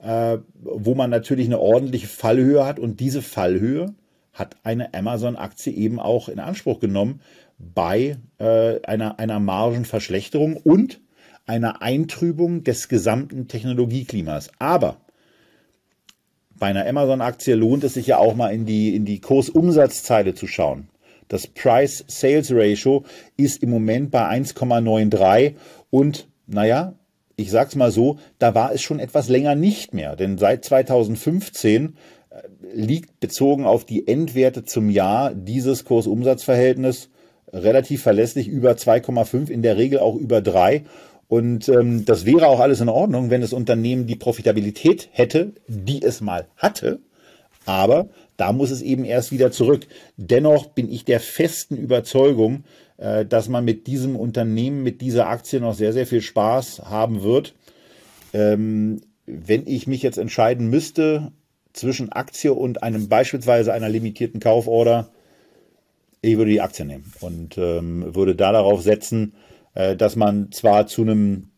[0.00, 2.78] äh, wo man natürlich eine ordentliche Fallhöhe hat.
[2.78, 3.94] Und diese Fallhöhe
[4.32, 7.20] hat eine Amazon-Aktie eben auch in Anspruch genommen
[7.58, 11.00] bei äh, einer, einer Margenverschlechterung und
[11.46, 14.50] einer Eintrübung des gesamten Technologieklimas.
[14.58, 14.96] Aber
[16.56, 20.46] bei einer Amazon-Aktie lohnt es sich ja auch mal in die, in die Kursumsatzzeile zu
[20.46, 20.88] schauen.
[21.28, 23.04] Das Price-Sales-Ratio
[23.36, 25.54] ist im Moment bei 1,93
[25.90, 26.94] und naja,
[27.36, 31.96] ich sag's mal so, da war es schon etwas länger nicht mehr, denn seit 2015
[32.30, 32.36] äh,
[32.72, 37.08] liegt bezogen auf die Endwerte zum Jahr dieses Kursumsatzverhältnis
[37.52, 40.84] relativ verlässlich über 2,5, in der Regel auch über 3
[41.28, 46.02] und ähm, das wäre auch alles in Ordnung, wenn das Unternehmen die Profitabilität hätte, die
[46.02, 47.00] es mal hatte.
[47.66, 49.86] Aber da muss es eben erst wieder zurück.
[50.16, 52.64] Dennoch bin ich der festen Überzeugung,
[52.98, 57.22] äh, dass man mit diesem Unternehmen, mit dieser Aktie noch sehr, sehr viel Spaß haben
[57.22, 57.54] wird.
[58.32, 61.32] Ähm, wenn ich mich jetzt entscheiden müsste
[61.72, 65.08] zwischen Aktie und einem beispielsweise einer limitierten Kauforder,
[66.20, 69.34] ich würde die Aktie nehmen und ähm, würde da darauf setzen,
[69.74, 71.50] dass man zwar zu einem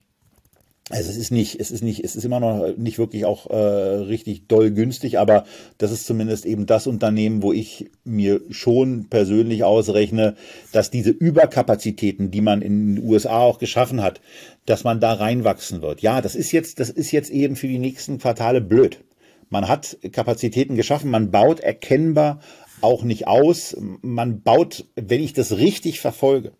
[0.88, 3.56] also es ist nicht, es ist nicht, es ist immer noch nicht wirklich auch äh,
[3.56, 5.44] richtig doll günstig, aber
[5.78, 10.36] das ist zumindest eben das Unternehmen, wo ich mir schon persönlich ausrechne,
[10.70, 14.20] dass diese Überkapazitäten, die man in den USA auch geschaffen hat,
[14.64, 16.02] dass man da reinwachsen wird.
[16.02, 19.02] Ja, das ist jetzt, das ist jetzt eben für die nächsten Quartale blöd.
[19.50, 22.38] Man hat Kapazitäten geschaffen, man baut erkennbar
[22.80, 23.76] auch nicht aus.
[24.02, 26.52] Man baut, wenn ich das richtig verfolge,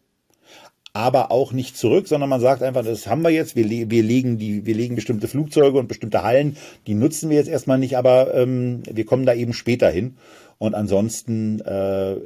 [0.96, 4.38] aber auch nicht zurück, sondern man sagt einfach, das haben wir jetzt, wir, wir, legen,
[4.38, 8.34] die, wir legen bestimmte Flugzeuge und bestimmte Hallen, die nutzen wir jetzt erstmal nicht, aber
[8.34, 10.16] ähm, wir kommen da eben später hin.
[10.58, 12.16] Und ansonsten äh,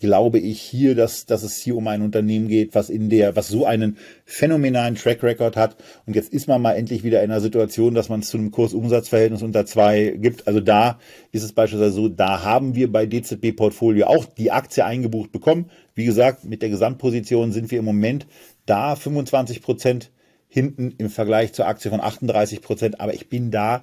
[0.00, 3.48] glaube ich hier, dass, dass es hier um ein Unternehmen geht, was in der, was
[3.48, 5.76] so einen phänomenalen Track Record hat.
[6.06, 8.52] Und jetzt ist man mal endlich wieder in einer Situation, dass man es zu einem
[8.52, 10.46] Kursumsatzverhältnis unter zwei gibt.
[10.46, 10.98] Also da
[11.30, 15.70] ist es beispielsweise so, da haben wir bei DZB Portfolio auch die Aktie eingebucht bekommen.
[15.98, 18.28] Wie gesagt, mit der Gesamtposition sind wir im Moment
[18.66, 20.12] da 25 Prozent
[20.46, 23.00] hinten im Vergleich zur Aktie von 38 Prozent.
[23.00, 23.82] Aber ich bin da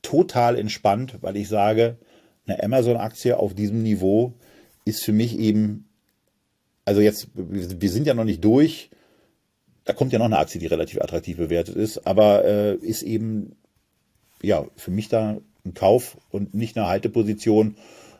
[0.00, 1.96] total entspannt, weil ich sage,
[2.46, 4.34] eine Amazon-Aktie auf diesem Niveau
[4.84, 5.88] ist für mich eben,
[6.84, 8.90] also jetzt, wir sind ja noch nicht durch,
[9.86, 13.56] da kommt ja noch eine Aktie, die relativ attraktiv bewertet ist, aber äh, ist eben,
[14.40, 17.74] ja, für mich da ein Kauf und nicht eine Halteposition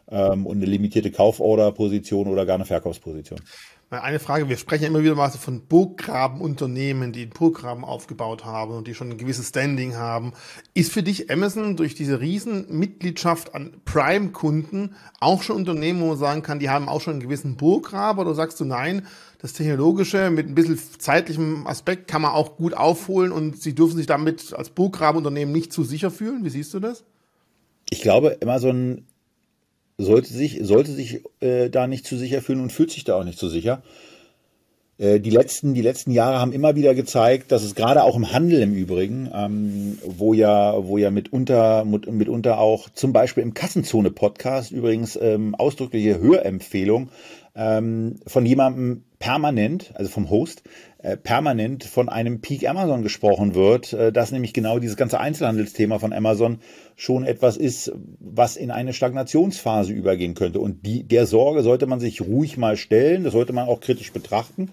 [0.09, 3.40] ähm, und eine limitierte Kauforderposition oder gar eine Verkaufsposition.
[3.88, 8.88] Eine Frage, wir sprechen immer wieder mal von Burggrabenunternehmen, die einen Burggraben aufgebaut haben und
[8.88, 10.32] die schon ein gewisses Standing haben.
[10.74, 16.42] Ist für dich Amazon durch diese Riesenmitgliedschaft an Prime-Kunden auch schon Unternehmen, wo man sagen
[16.42, 19.07] kann, die haben auch schon einen gewissen Burggraben oder sagst du nein,
[19.38, 23.96] das Technologische mit ein bisschen zeitlichem Aspekt kann man auch gut aufholen und sie dürfen
[23.96, 26.44] sich damit als Burggrabenunternehmen nicht zu sicher fühlen?
[26.44, 27.04] Wie siehst du das?
[27.90, 29.04] Ich glaube, Amazon
[29.99, 33.24] sollte sich, sollte sich äh, da nicht zu sicher fühlen und fühlt sich da auch
[33.24, 33.82] nicht zu sicher.
[34.99, 38.32] Äh, die, letzten, die letzten Jahre haben immer wieder gezeigt, dass es gerade auch im
[38.32, 44.72] Handel im Übrigen, ähm, wo ja, wo ja mitunter, mitunter auch zum Beispiel im Kassenzone-Podcast
[44.72, 47.11] übrigens ähm, ausdrückliche Hörempfehlung
[47.57, 50.62] ähm, von jemandem permanent, also vom Host,
[50.98, 55.98] äh, permanent von einem Peak Amazon gesprochen wird, äh, dass nämlich genau dieses ganze Einzelhandelsthema
[55.98, 56.59] von Amazon
[56.96, 60.61] schon etwas ist, was in eine Stagnationsphase übergehen könnte.
[60.61, 64.12] Und die, der Sorge sollte man sich ruhig mal stellen, das sollte man auch kritisch
[64.12, 64.70] betrachten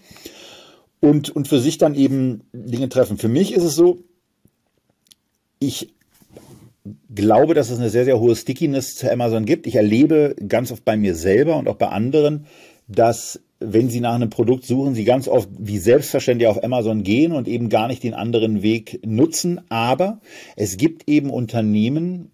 [1.00, 3.18] und, und für sich dann eben Dinge treffen.
[3.18, 4.00] Für mich ist es so,
[5.60, 5.94] ich
[7.14, 9.68] glaube, dass es eine sehr, sehr hohe Stickiness zu Amazon gibt.
[9.68, 12.46] Ich erlebe ganz oft bei mir selber und auch bei anderen,
[12.88, 17.32] dass wenn Sie nach einem Produkt suchen, Sie ganz oft wie selbstverständlich auf Amazon gehen
[17.32, 19.62] und eben gar nicht den anderen Weg nutzen.
[19.70, 20.20] Aber
[20.58, 22.30] es gibt eben Unternehmen,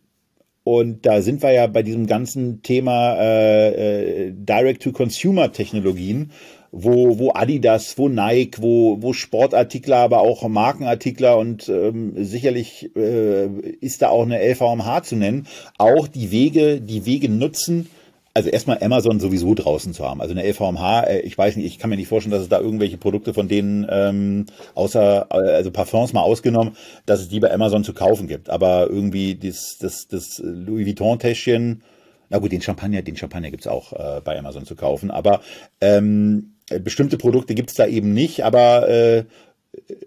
[0.64, 6.32] und da sind wir ja bei diesem ganzen Thema äh, äh, Direct-to-Consumer-Technologien,
[6.72, 13.48] wo, wo Adidas, wo Nike, wo, wo Sportartikler, aber auch Markenartikler und ähm, sicherlich äh,
[13.82, 15.48] ist da auch eine LVMH zu nennen,
[15.80, 17.90] auch die Wege, die Wege nutzen,
[18.34, 20.22] also erstmal Amazon sowieso draußen zu haben.
[20.22, 22.60] Also eine LVMH, äh, ich weiß nicht, ich kann mir nicht vorstellen, dass es da
[22.60, 26.76] irgendwelche Produkte von denen, ähm, außer, äh, also Parfums mal ausgenommen,
[27.06, 28.50] dass es die bei Amazon zu kaufen gibt.
[28.50, 31.84] Aber irgendwie das, das, das Louis Vuitton-Täschchen,
[32.30, 35.10] na gut, den Champagner, den Champagner gibt's auch äh, bei Amazon zu kaufen.
[35.10, 35.42] Aber
[35.82, 36.54] ähm,
[36.84, 39.24] bestimmte Produkte gibt's da eben nicht, aber äh,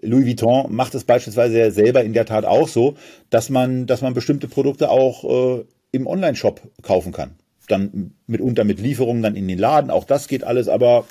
[0.01, 2.95] Louis Vuitton macht es beispielsweise selber in der Tat auch so,
[3.29, 7.35] dass man, dass man bestimmte Produkte auch äh, im Online-Shop kaufen kann
[7.67, 9.91] dann mitunter mit Lieferungen dann in den Laden.
[9.91, 11.05] Auch das geht alles, aber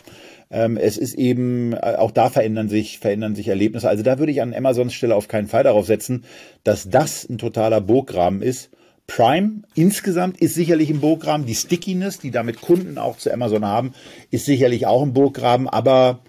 [0.51, 3.89] ähm, es ist eben, äh, auch da verändern sich, verändern sich Erlebnisse.
[3.89, 6.25] Also da würde ich an Amazons Stelle auf keinen Fall darauf setzen,
[6.63, 8.71] dass das ein totaler Burggraben ist.
[9.07, 11.47] Prime insgesamt ist sicherlich ein Burggraben.
[11.47, 13.95] Die Stickiness, die damit Kunden auch zu Amazon haben,
[14.31, 16.21] ist sicherlich auch ein Burggraben, aber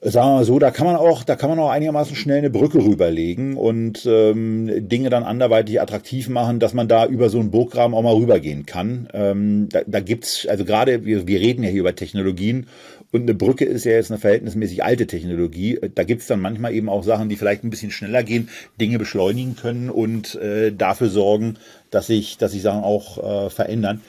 [0.00, 2.50] sagen wir mal so, da kann man auch, da kann man auch einigermaßen schnell eine
[2.50, 7.50] Brücke rüberlegen und ähm, Dinge dann anderweitig attraktiv machen, dass man da über so einen
[7.50, 9.08] Burggraben auch mal rübergehen kann.
[9.12, 12.66] Ähm, da, da gibt's, also gerade, wir, wir reden ja hier über Technologien
[13.10, 15.80] und eine Brücke ist ja jetzt eine verhältnismäßig alte Technologie.
[15.94, 19.56] Da gibt's dann manchmal eben auch Sachen, die vielleicht ein bisschen schneller gehen, Dinge beschleunigen
[19.56, 21.54] können und äh, dafür sorgen,
[21.90, 24.02] dass sich, dass sich Sachen auch äh, verändern.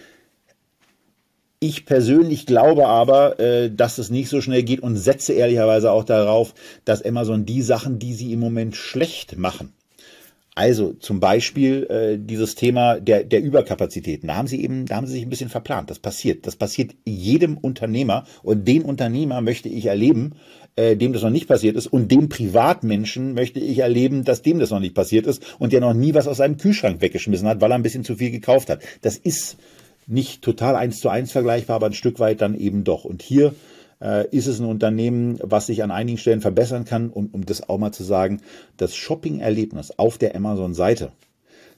[1.62, 6.06] Ich persönlich glaube aber, äh, dass es nicht so schnell geht und setze ehrlicherweise auch
[6.06, 6.54] darauf,
[6.86, 9.74] dass Amazon die Sachen, die sie im Moment schlecht machen,
[10.56, 14.28] also zum Beispiel äh, dieses Thema der, der Überkapazitäten.
[14.28, 15.90] Da haben sie eben, da haben sie sich ein bisschen verplant.
[15.90, 16.48] Das passiert.
[16.48, 20.36] Das passiert jedem Unternehmer und den Unternehmer möchte ich erleben,
[20.78, 24.60] äh, dem das noch nicht passiert ist und dem Privatmenschen möchte ich erleben, dass dem
[24.60, 27.60] das noch nicht passiert ist und der noch nie was aus seinem Kühlschrank weggeschmissen hat,
[27.60, 28.82] weil er ein bisschen zu viel gekauft hat.
[29.02, 29.58] Das ist
[30.10, 33.06] nicht total eins zu eins vergleichbar, aber ein Stück weit dann eben doch.
[33.06, 33.54] Und hier
[34.02, 37.10] äh, ist es ein Unternehmen, was sich an einigen Stellen verbessern kann.
[37.10, 38.42] Und um das auch mal zu sagen,
[38.78, 41.12] das Shopping-Erlebnis auf der Amazon-Seite,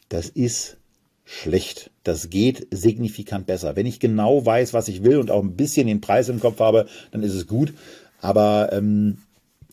[0.09, 0.77] das ist
[1.25, 1.91] schlecht.
[2.03, 3.75] Das geht signifikant besser.
[3.75, 6.59] Wenn ich genau weiß, was ich will und auch ein bisschen den Preis im Kopf
[6.59, 7.73] habe, dann ist es gut.
[8.21, 9.17] Aber ähm,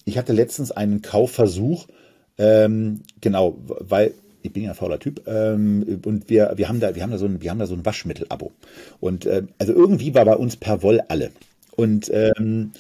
[0.05, 1.87] ich hatte letztens einen Kaufversuch,
[2.39, 6.95] ähm, genau, weil ich bin ja ein fauler Typ ähm, und wir, wir haben da,
[6.95, 8.53] wir haben da so ein, wir haben da so ein Waschmittel-Abo.
[9.01, 11.31] Und äh, also irgendwie war bei uns per Woll alle.
[11.77, 12.73] Und ähm,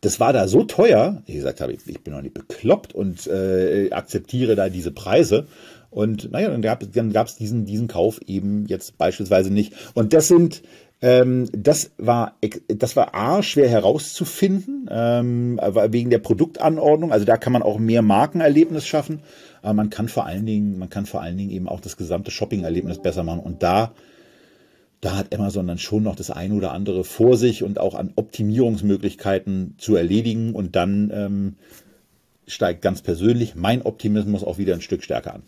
[0.00, 3.90] das war da so teuer, ich gesagt habe, ich bin noch nicht bekloppt und äh,
[3.90, 5.46] akzeptiere da diese Preise.
[5.90, 9.72] Und naja, dann gab es dann gab's diesen, diesen Kauf eben jetzt beispielsweise nicht.
[9.94, 10.62] Und das sind,
[11.00, 12.34] ähm, das war,
[12.66, 17.12] das war A, schwer herauszufinden, ähm, wegen der Produktanordnung.
[17.12, 19.20] Also da kann man auch mehr Markenerlebnis schaffen.
[19.62, 22.30] Aber man kann vor allen Dingen, man kann vor allen Dingen eben auch das gesamte
[22.30, 23.40] Shopping-Erlebnis besser machen.
[23.40, 23.92] Und da,
[25.00, 28.12] da hat Amazon dann schon noch das eine oder andere vor sich und auch an
[28.16, 30.52] Optimierungsmöglichkeiten zu erledigen.
[30.52, 31.56] Und dann ähm,
[32.48, 35.42] steigt ganz persönlich mein Optimismus auch wieder ein Stück stärker an.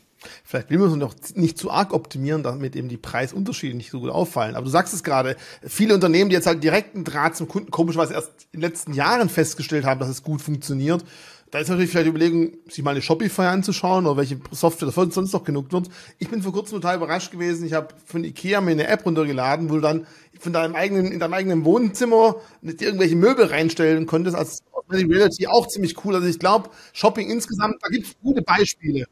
[0.44, 4.00] Vielleicht will man es noch nicht zu arg optimieren, damit eben die Preisunterschiede nicht so
[4.00, 4.54] gut auffallen.
[4.54, 8.14] Aber du sagst es gerade, viele Unternehmen, die jetzt halt direkten Draht zum Kunden komischerweise
[8.14, 11.04] erst in den letzten Jahren festgestellt haben, dass es gut funktioniert,
[11.50, 15.10] da ist natürlich vielleicht die Überlegung, sich mal eine Shopify anzuschauen oder welche Software davon
[15.10, 15.88] sonst noch genug wird.
[16.18, 17.66] Ich bin vor kurzem total überrascht gewesen.
[17.66, 20.06] Ich habe von Ikea mir eine App runtergeladen, wo du dann
[20.38, 26.04] von deinem eigenen, in deinem eigenen Wohnzimmer irgendwelche Möbel reinstellen konntest, als Reality auch ziemlich
[26.04, 26.14] cool.
[26.14, 29.06] Also ich glaube, Shopping insgesamt, da gibt es gute Beispiele.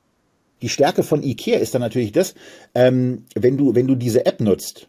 [0.62, 2.34] Die Stärke von Ikea ist dann natürlich das,
[2.74, 4.89] ähm, wenn du, wenn du diese App nutzt,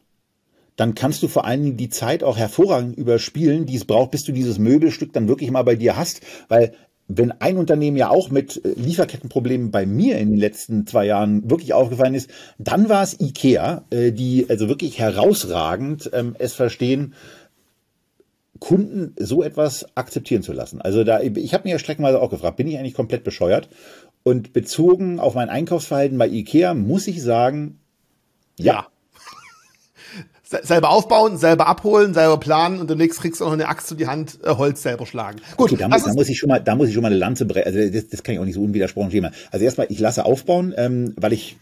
[0.76, 4.24] dann kannst du vor allen Dingen die Zeit auch hervorragend überspielen, die es braucht, bis
[4.24, 6.74] du dieses Möbelstück dann wirklich mal bei dir hast, weil
[7.10, 11.50] wenn ein Unternehmen ja auch mit äh, Lieferkettenproblemen bei mir in den letzten zwei Jahren
[11.50, 12.30] wirklich aufgefallen ist,
[12.60, 17.16] dann war es IKEA, äh, die also wirklich herausragend ähm, es verstehen,
[18.60, 20.82] Kunden so etwas akzeptieren zu lassen.
[20.82, 23.70] Also da, ich habe mir ja streckenweise auch gefragt, bin ich eigentlich komplett bescheuert?
[24.24, 27.80] Und bezogen auf mein Einkaufsverhalten bei IKEA muss ich sagen,
[28.60, 28.88] ja
[30.50, 33.96] selber aufbauen, selber abholen, selber planen und demnächst kriegst du auch noch eine Axt zu
[33.96, 35.40] die Hand, äh, Holz selber schlagen.
[35.58, 37.18] Gut, okay, da, muss, da muss ich schon mal, da muss ich schon mal eine
[37.18, 37.68] Lanze brechen.
[37.68, 39.30] Also das, das kann ich auch nicht so unwidersprochen stehen.
[39.52, 41.58] Also erstmal, ich lasse aufbauen, ähm, weil ich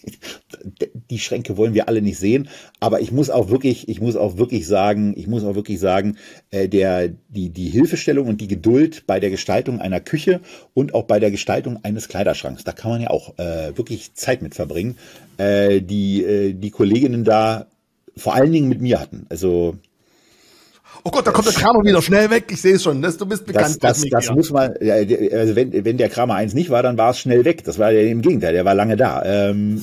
[1.10, 2.48] die Schränke wollen wir alle nicht sehen,
[2.80, 6.16] aber ich muss auch wirklich, ich muss auch wirklich sagen, ich muss auch wirklich sagen,
[6.50, 10.40] äh, der die die Hilfestellung und die Geduld bei der Gestaltung einer Küche
[10.72, 14.40] und auch bei der Gestaltung eines Kleiderschranks, da kann man ja auch äh, wirklich Zeit
[14.40, 14.96] mit verbringen.
[15.36, 17.66] Äh, die äh, die Kolleginnen da
[18.16, 19.26] vor allen Dingen mit mir hatten.
[19.28, 19.76] Also
[21.02, 22.44] Oh Gott, da kommt der Kramer wieder schnell weg.
[22.50, 23.02] Ich sehe es schon.
[23.02, 23.82] Das, du bist bekannt.
[23.82, 27.10] Das, das, das muss man, also wenn, wenn der Kramer eins nicht war, dann war
[27.10, 27.64] es schnell weg.
[27.64, 29.22] Das war ja im Gegenteil, der war lange da.
[29.24, 29.82] Ähm,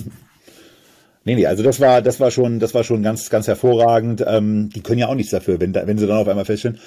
[1.23, 4.23] nee, nee, also das war, das war schon, das war schon ganz, ganz hervorragend.
[4.25, 6.79] Ähm, die können ja auch nichts dafür, wenn, wenn sie dann auf einmal feststellen,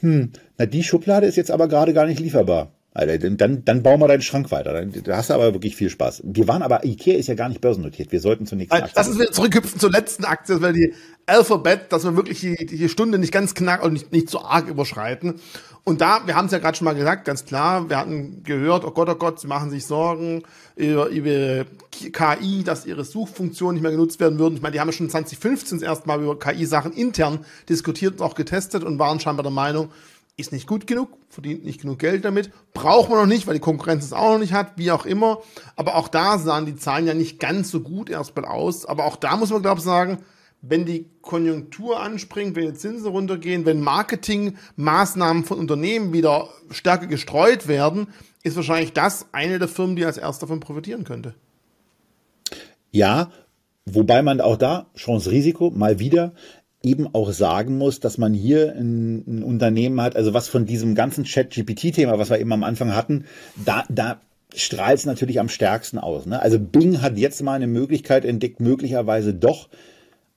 [0.00, 2.72] hm, na die Schublade ist jetzt aber gerade gar nicht lieferbar.
[2.96, 4.72] Alter, dann, dann bauen wir deinen Schrank weiter.
[4.86, 6.22] Da hast du aber wirklich viel Spaß.
[6.24, 8.10] Wir waren aber, Ikea ist ja gar nicht börsennotiert.
[8.10, 8.72] Wir sollten zunächst.
[8.72, 10.94] Also, lass uns wieder zurückhüpfen zur letzten Aktie, das wäre die
[11.26, 14.68] Alphabet, dass wir wirklich die, die Stunde nicht ganz knack und nicht, nicht zu arg
[14.68, 15.34] überschreiten.
[15.84, 18.84] Und da, wir haben es ja gerade schon mal gesagt, ganz klar, wir hatten gehört,
[18.84, 20.42] oh Gott, oh Gott, sie machen sich Sorgen
[20.74, 24.56] über, über KI, dass ihre Suchfunktionen nicht mehr genutzt werden würden.
[24.56, 28.84] Ich meine, die haben ja schon 2015 erstmal über KI-Sachen intern diskutiert und auch getestet
[28.84, 29.90] und waren scheinbar der Meinung,
[30.36, 33.60] ist nicht gut genug, verdient nicht genug Geld damit, braucht man noch nicht, weil die
[33.60, 35.38] Konkurrenz es auch noch nicht hat, wie auch immer.
[35.76, 38.84] Aber auch da sahen die Zahlen ja nicht ganz so gut erstmal aus.
[38.84, 40.18] Aber auch da muss man, glaube ich, sagen,
[40.60, 47.66] wenn die Konjunktur anspringt, wenn die Zinsen runtergehen, wenn Marketingmaßnahmen von Unternehmen wieder stärker gestreut
[47.66, 48.08] werden,
[48.42, 51.34] ist wahrscheinlich das eine der Firmen, die als erster davon profitieren könnte.
[52.90, 53.30] Ja,
[53.86, 56.32] wobei man auch da Chance-Risiko mal wieder
[56.82, 60.94] eben auch sagen muss, dass man hier ein, ein Unternehmen hat, also was von diesem
[60.94, 63.24] ganzen Chat-GPT-Thema, was wir eben am Anfang hatten,
[63.64, 64.20] da, da
[64.54, 66.26] strahlt es natürlich am stärksten aus.
[66.26, 66.40] Ne?
[66.40, 69.68] Also Bing hat jetzt mal eine Möglichkeit entdeckt, möglicherweise doch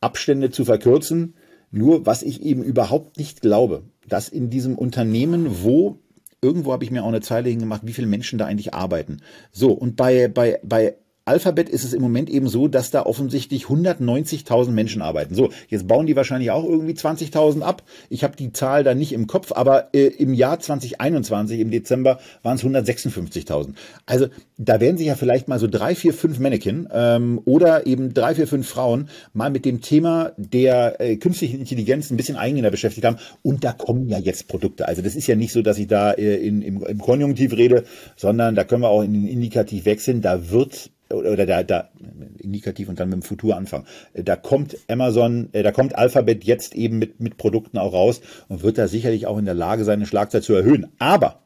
[0.02, 1.36] Abstände zu verkürzen.
[1.72, 6.00] Nur was ich eben überhaupt nicht glaube, dass in diesem Unternehmen, wo
[6.42, 9.18] irgendwo habe ich mir auch eine Zeile hingemacht, wie viele Menschen da eigentlich arbeiten.
[9.52, 10.96] So, und bei, bei, bei
[11.30, 15.36] Alphabet ist es im Moment eben so, dass da offensichtlich 190.000 Menschen arbeiten.
[15.36, 17.84] So, jetzt bauen die wahrscheinlich auch irgendwie 20.000 ab.
[18.10, 22.20] Ich habe die Zahl da nicht im Kopf, aber äh, im Jahr 2021, im Dezember,
[22.42, 23.76] waren es 156.000.
[24.08, 24.26] Also
[24.58, 28.34] da werden sich ja vielleicht mal so drei, vier, fünf Mannequin ähm, oder eben drei,
[28.34, 33.06] vier, fünf Frauen mal mit dem Thema der äh, künstlichen Intelligenz ein bisschen eingehender beschäftigt
[33.06, 33.18] haben.
[33.44, 34.88] Und da kommen ja jetzt Produkte.
[34.88, 37.84] Also das ist ja nicht so, dass ich da äh, in, im, im Konjunktiv rede,
[38.16, 40.22] sondern da können wir auch in den Indikativ wechseln.
[40.22, 41.90] Da wird oder da, da
[42.38, 43.86] indikativ und dann mit dem Futur anfangen.
[44.14, 48.64] Da kommt Amazon, äh, da kommt Alphabet jetzt eben mit, mit Produkten auch raus und
[48.64, 50.88] wird da sicherlich auch in der Lage sein, eine Schlagzeit zu erhöhen.
[51.00, 51.40] Aber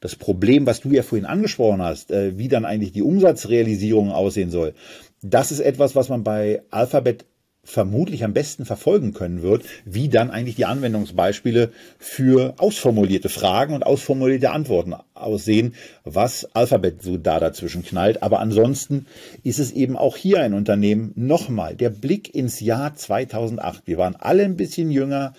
[0.00, 4.50] das Problem, was du ja vorhin angesprochen hast, äh, wie dann eigentlich die Umsatzrealisierung aussehen
[4.50, 4.74] soll,
[5.22, 7.24] das ist etwas, was man bei Alphabet
[7.68, 13.84] vermutlich am besten verfolgen können wird, wie dann eigentlich die Anwendungsbeispiele für ausformulierte Fragen und
[13.84, 18.22] ausformulierte Antworten aussehen, was Alphabet so da dazwischen knallt.
[18.22, 19.06] Aber ansonsten
[19.44, 21.12] ist es eben auch hier ein Unternehmen.
[21.14, 23.82] Nochmal, der Blick ins Jahr 2008.
[23.86, 25.34] Wir waren alle ein bisschen jünger,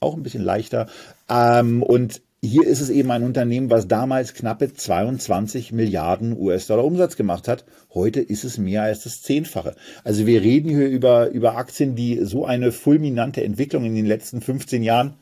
[0.00, 0.86] auch ein bisschen leichter.
[1.28, 7.16] Ähm, und hier ist es eben ein Unternehmen, was damals knappe 22 Milliarden US-Dollar Umsatz
[7.16, 7.64] gemacht hat.
[7.94, 9.74] Heute ist es mehr als das Zehnfache.
[10.04, 14.42] Also wir reden hier über, über Aktien, die so eine fulminante Entwicklung in den letzten
[14.42, 15.14] 15 Jahren,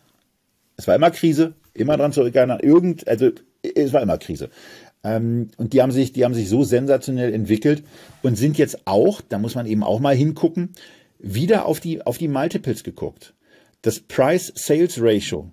[0.77, 3.31] es war immer Krise, immer dran zurückerinnern, irgend, also
[3.62, 4.51] es war immer Krise.
[5.05, 7.85] Ähm, und die haben sich, die haben sich so sensationell entwickelt
[8.23, 10.70] und sind jetzt auch, da muss man eben auch mal hingucken,
[11.20, 13.35] wieder auf die, auf die Multiples geguckt.
[13.83, 15.51] Das Price-Sales-Ratio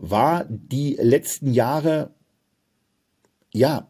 [0.00, 2.10] war die letzten Jahre
[3.52, 3.88] ja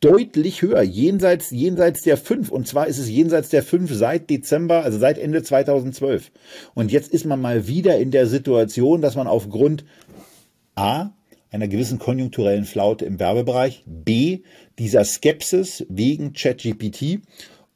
[0.00, 2.50] deutlich höher, jenseits, jenseits der fünf.
[2.50, 6.30] Und zwar ist es jenseits der fünf seit Dezember, also seit Ende 2012.
[6.74, 9.84] Und jetzt ist man mal wieder in der Situation, dass man aufgrund
[10.74, 11.10] A,
[11.50, 14.40] einer gewissen konjunkturellen Flaute im Werbebereich, B,
[14.78, 17.20] dieser Skepsis wegen ChatGPT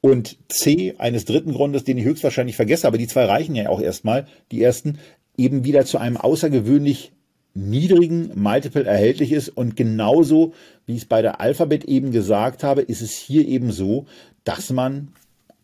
[0.00, 3.80] und C, eines dritten Grundes, den ich höchstwahrscheinlich vergesse, aber die zwei reichen ja auch
[3.80, 4.98] erstmal, die ersten,
[5.36, 7.12] eben wieder zu einem außergewöhnlich
[7.56, 9.48] niedrigen Multiple erhältlich ist.
[9.48, 10.52] Und genauso,
[10.84, 14.06] wie ich es bei der Alphabet eben gesagt habe, ist es hier eben so,
[14.44, 15.08] dass man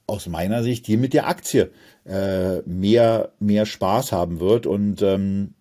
[0.06, 1.70] aus meiner Sicht hier mit der Aktie
[2.04, 4.66] äh, mehr, mehr Spaß haben wird.
[4.66, 5.54] Und ähm,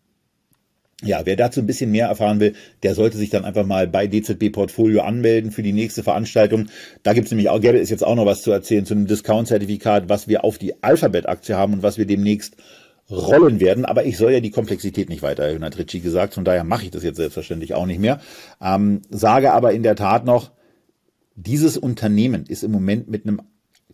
[1.03, 2.53] ja, wer dazu ein bisschen mehr erfahren will,
[2.83, 6.67] der sollte sich dann einfach mal bei DZB Portfolio anmelden für die nächste Veranstaltung.
[7.03, 9.07] Da gibt es nämlich auch, gäbe es jetzt auch noch was zu erzählen zu einem
[9.07, 12.55] Discount-Zertifikat, was wir auf die Alphabet-Aktie haben und was wir demnächst
[13.11, 16.45] rollen werden, aber ich soll ja die Komplexität nicht weiter erhöhen, hat Ritchie gesagt, von
[16.45, 18.21] daher mache ich das jetzt selbstverständlich auch nicht mehr.
[18.61, 20.51] Ähm, sage aber in der Tat noch,
[21.35, 23.41] dieses Unternehmen ist im Moment mit einem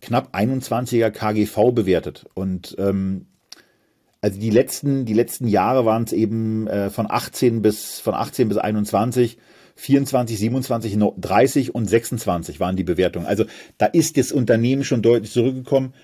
[0.00, 3.26] knapp 21er KGV bewertet und ähm,
[4.20, 8.48] also die letzten, die letzten Jahre waren es eben äh, von 18 bis, von 18
[8.48, 9.38] bis 21,
[9.76, 13.26] 24, 27, 30 und 26 waren die Bewertungen.
[13.26, 13.44] Also
[13.78, 15.94] da ist das Unternehmen schon deutlich zurückgekommen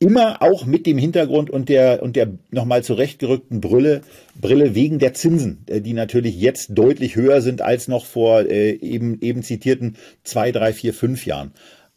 [0.00, 4.00] immer auch mit dem Hintergrund und der und der nochmal zurechtgerückten Brille,
[4.40, 8.72] Brille wegen der Zinsen, äh, die natürlich jetzt deutlich höher sind als noch vor äh,
[8.72, 11.52] eben eben zitierten zwei, drei, vier, fünf Jahren.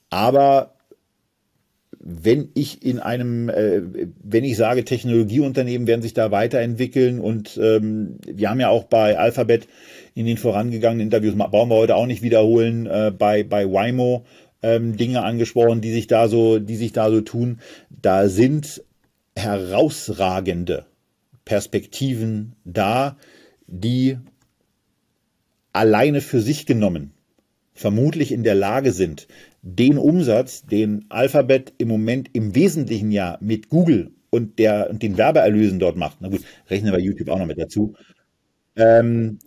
[0.09, 0.73] Aber
[2.05, 3.81] wenn ich in einem, äh,
[4.21, 9.17] wenn ich sage, Technologieunternehmen werden sich da weiterentwickeln und ähm, wir haben ja auch bei
[9.17, 9.69] Alphabet
[10.13, 14.25] in den vorangegangenen Interviews, brauchen wir heute auch nicht wiederholen, äh, bei, bei Waymo
[14.63, 17.59] ähm, Dinge angesprochen, die sich da so, die sich da so tun.
[17.89, 18.83] Da sind
[19.35, 20.85] herausragende
[21.45, 23.17] Perspektiven da,
[23.67, 24.17] die
[25.73, 27.13] alleine für sich genommen
[27.73, 29.27] vermutlich in der Lage sind,
[29.61, 35.17] den Umsatz, den Alphabet im Moment im Wesentlichen ja mit Google und, der, und den
[35.17, 37.95] Werbeerlösen dort macht, na gut, rechnen wir YouTube auch noch mit dazu,
[38.75, 39.39] ähm,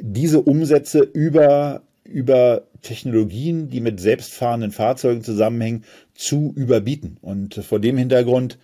[0.00, 5.84] diese Umsätze über über Technologien, die mit selbstfahrenden Fahrzeugen zusammenhängen,
[6.14, 7.18] zu überbieten.
[7.20, 8.58] Und vor dem Hintergrund,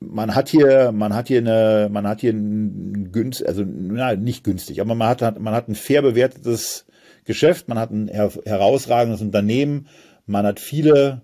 [0.00, 4.44] man hat hier, man hat hier eine, man hat hier ein günstig, also na, nicht
[4.44, 6.86] günstig, aber man hat, man hat ein fair bewertetes
[7.24, 9.86] Geschäft, man hat ein herausragendes Unternehmen,
[10.26, 11.22] man hat viele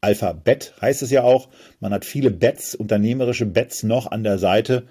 [0.00, 1.48] Alphabet heißt es ja auch,
[1.80, 4.84] man hat viele Bets, unternehmerische Bets noch an der Seite,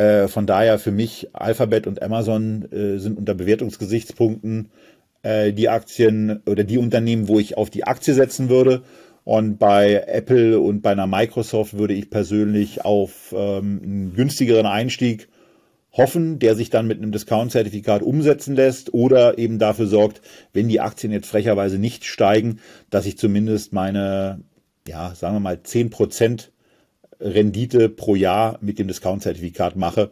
[0.00, 4.70] äh, von daher für mich Alphabet und Amazon äh, sind unter Bewertungsgesichtspunkten
[5.22, 8.80] äh, die Aktien oder die Unternehmen, wo ich auf die Aktie setzen würde.
[9.24, 15.28] Und bei Apple und bei einer Microsoft würde ich persönlich auf ähm, einen günstigeren Einstieg
[15.92, 20.22] hoffen, der sich dann mit einem Discount-Zertifikat umsetzen lässt oder eben dafür sorgt,
[20.54, 24.40] wenn die Aktien jetzt frecherweise nicht steigen, dass ich zumindest meine,
[24.88, 26.52] ja, sagen wir mal, 10 Prozent
[27.20, 30.10] Rendite pro Jahr mit dem Discount-Zertifikat mache.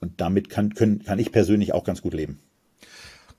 [0.00, 2.40] Und damit kann, können, kann ich persönlich auch ganz gut leben.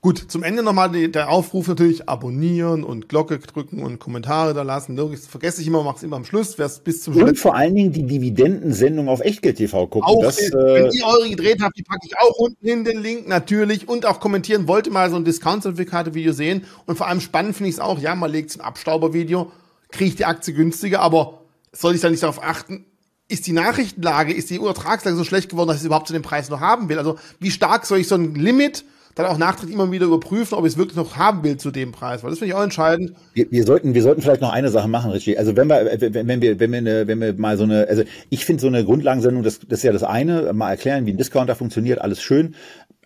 [0.04, 4.96] Gut, zum Ende nochmal der Aufruf natürlich, abonnieren und Glocke drücken und Kommentare da lassen.
[4.96, 6.58] Das vergesse ich immer, mach's immer am Schluss.
[6.58, 10.06] Wer bis zum Und vor allen Dingen die Dividendensendung auf Echtgeld TV gucken.
[10.06, 13.00] Auch, das, wenn äh, ihr eure gedreht habt, die packe ich auch unten in den
[13.00, 14.68] Link natürlich und auch kommentieren.
[14.68, 18.14] Wollte mal so ein Discount-Zertifikate-Video sehen und vor allem spannend finde ich es auch, ja,
[18.14, 19.52] man legt ein Abstauber-Video,
[19.88, 21.40] kriege ich die Aktie günstiger, aber
[21.72, 22.84] soll ich da nicht darauf achten,
[23.28, 26.22] ist die Nachrichtenlage, ist die Übertragslage so schlecht geworden, dass ich es überhaupt zu dem
[26.22, 26.98] Preis noch haben will?
[26.98, 30.64] Also wie stark soll ich so ein Limit dann auch nachträglich immer wieder überprüfen, ob
[30.64, 33.12] ich es wirklich noch haben will zu dem Preis, weil das finde ich auch entscheidend.
[33.32, 35.38] Wir, wir, sollten, wir sollten vielleicht noch eine Sache machen, Richie.
[35.38, 38.02] Also wenn wir, wenn, wenn wir, wenn wir, eine, wenn wir mal so eine, also
[38.30, 41.16] ich finde so eine Grundlagensendung, das, das ist ja das eine, mal erklären, wie ein
[41.16, 42.54] Discounter funktioniert, alles schön.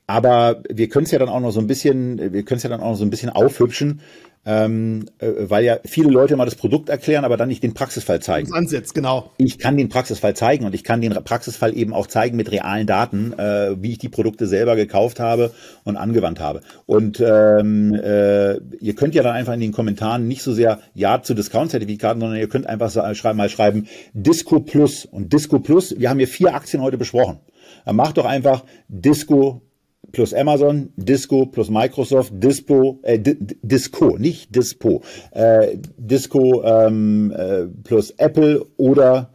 [0.08, 2.70] Aber wir können es ja dann auch noch so ein bisschen, wir können es ja
[2.70, 4.00] dann auch noch so ein bisschen aufhübschen,
[4.46, 8.20] ähm, äh, weil ja viele Leute mal das Produkt erklären, aber dann nicht den Praxisfall
[8.20, 8.50] zeigen.
[8.54, 9.30] Ansatz, genau.
[9.36, 12.86] Ich kann den Praxisfall zeigen und ich kann den Praxisfall eben auch zeigen mit realen
[12.86, 15.52] Daten, äh, wie ich die Produkte selber gekauft habe
[15.84, 16.62] und angewandt habe.
[16.86, 21.22] Und ähm, äh, ihr könnt ja dann einfach in den Kommentaren nicht so sehr Ja
[21.22, 25.04] zu Discount-Zertifikaten, sondern ihr könnt einfach schreiben, mal schreiben Disco Plus.
[25.04, 27.40] Und Disco Plus, wir haben hier vier Aktien heute besprochen.
[27.84, 29.60] Dann macht doch einfach Disco
[30.12, 38.10] plus Amazon, Disco plus Microsoft, Dispo, äh, Disco, nicht Dispo, äh, Disco ähm, äh, plus
[38.12, 39.30] Apple oder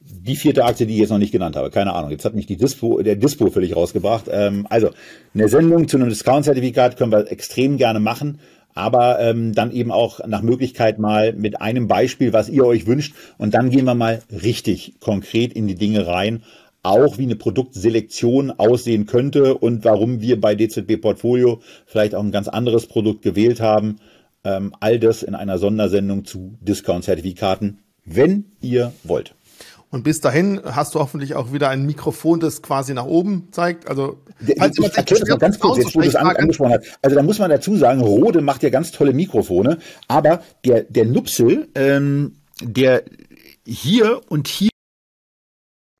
[0.00, 1.70] die vierte Aktie, die ich jetzt noch nicht genannt habe.
[1.70, 2.10] Keine Ahnung.
[2.10, 4.26] Jetzt hat mich die Dispo, der Dispo völlig rausgebracht.
[4.30, 4.90] Ähm, also
[5.34, 8.38] eine Sendung zu einem Discount-Zertifikat können wir extrem gerne machen
[8.76, 13.14] aber ähm, dann eben auch nach Möglichkeit mal mit einem Beispiel, was ihr euch wünscht.
[13.38, 16.42] Und dann gehen wir mal richtig konkret in die Dinge rein
[16.86, 22.32] auch wie eine Produktselektion aussehen könnte und warum wir bei DZB Portfolio vielleicht auch ein
[22.32, 23.96] ganz anderes Produkt gewählt haben.
[24.44, 29.34] Ähm, all das in einer Sondersendung zu Discount-Zertifikaten, wenn ihr wollt.
[29.90, 33.88] Und bis dahin hast du hoffentlich auch wieder ein Mikrofon, das quasi nach oben zeigt.
[33.88, 34.18] Also,
[34.58, 36.98] falls ich erkläre das mal ganz kurz, jetzt, wo du es angesprochen hast.
[37.02, 41.06] Also, da muss man dazu sagen, Rode macht ja ganz tolle Mikrofone, aber der, der
[41.06, 43.04] Nupsel, ähm, der
[43.64, 44.70] hier und hier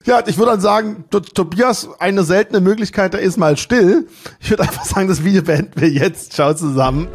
[0.07, 4.09] ja, ich würde dann sagen, Tobias, eine seltene Möglichkeit, da ist mal still.
[4.41, 6.33] Ich würde einfach sagen, das Video beenden wir jetzt.
[6.33, 7.09] Ciao zusammen.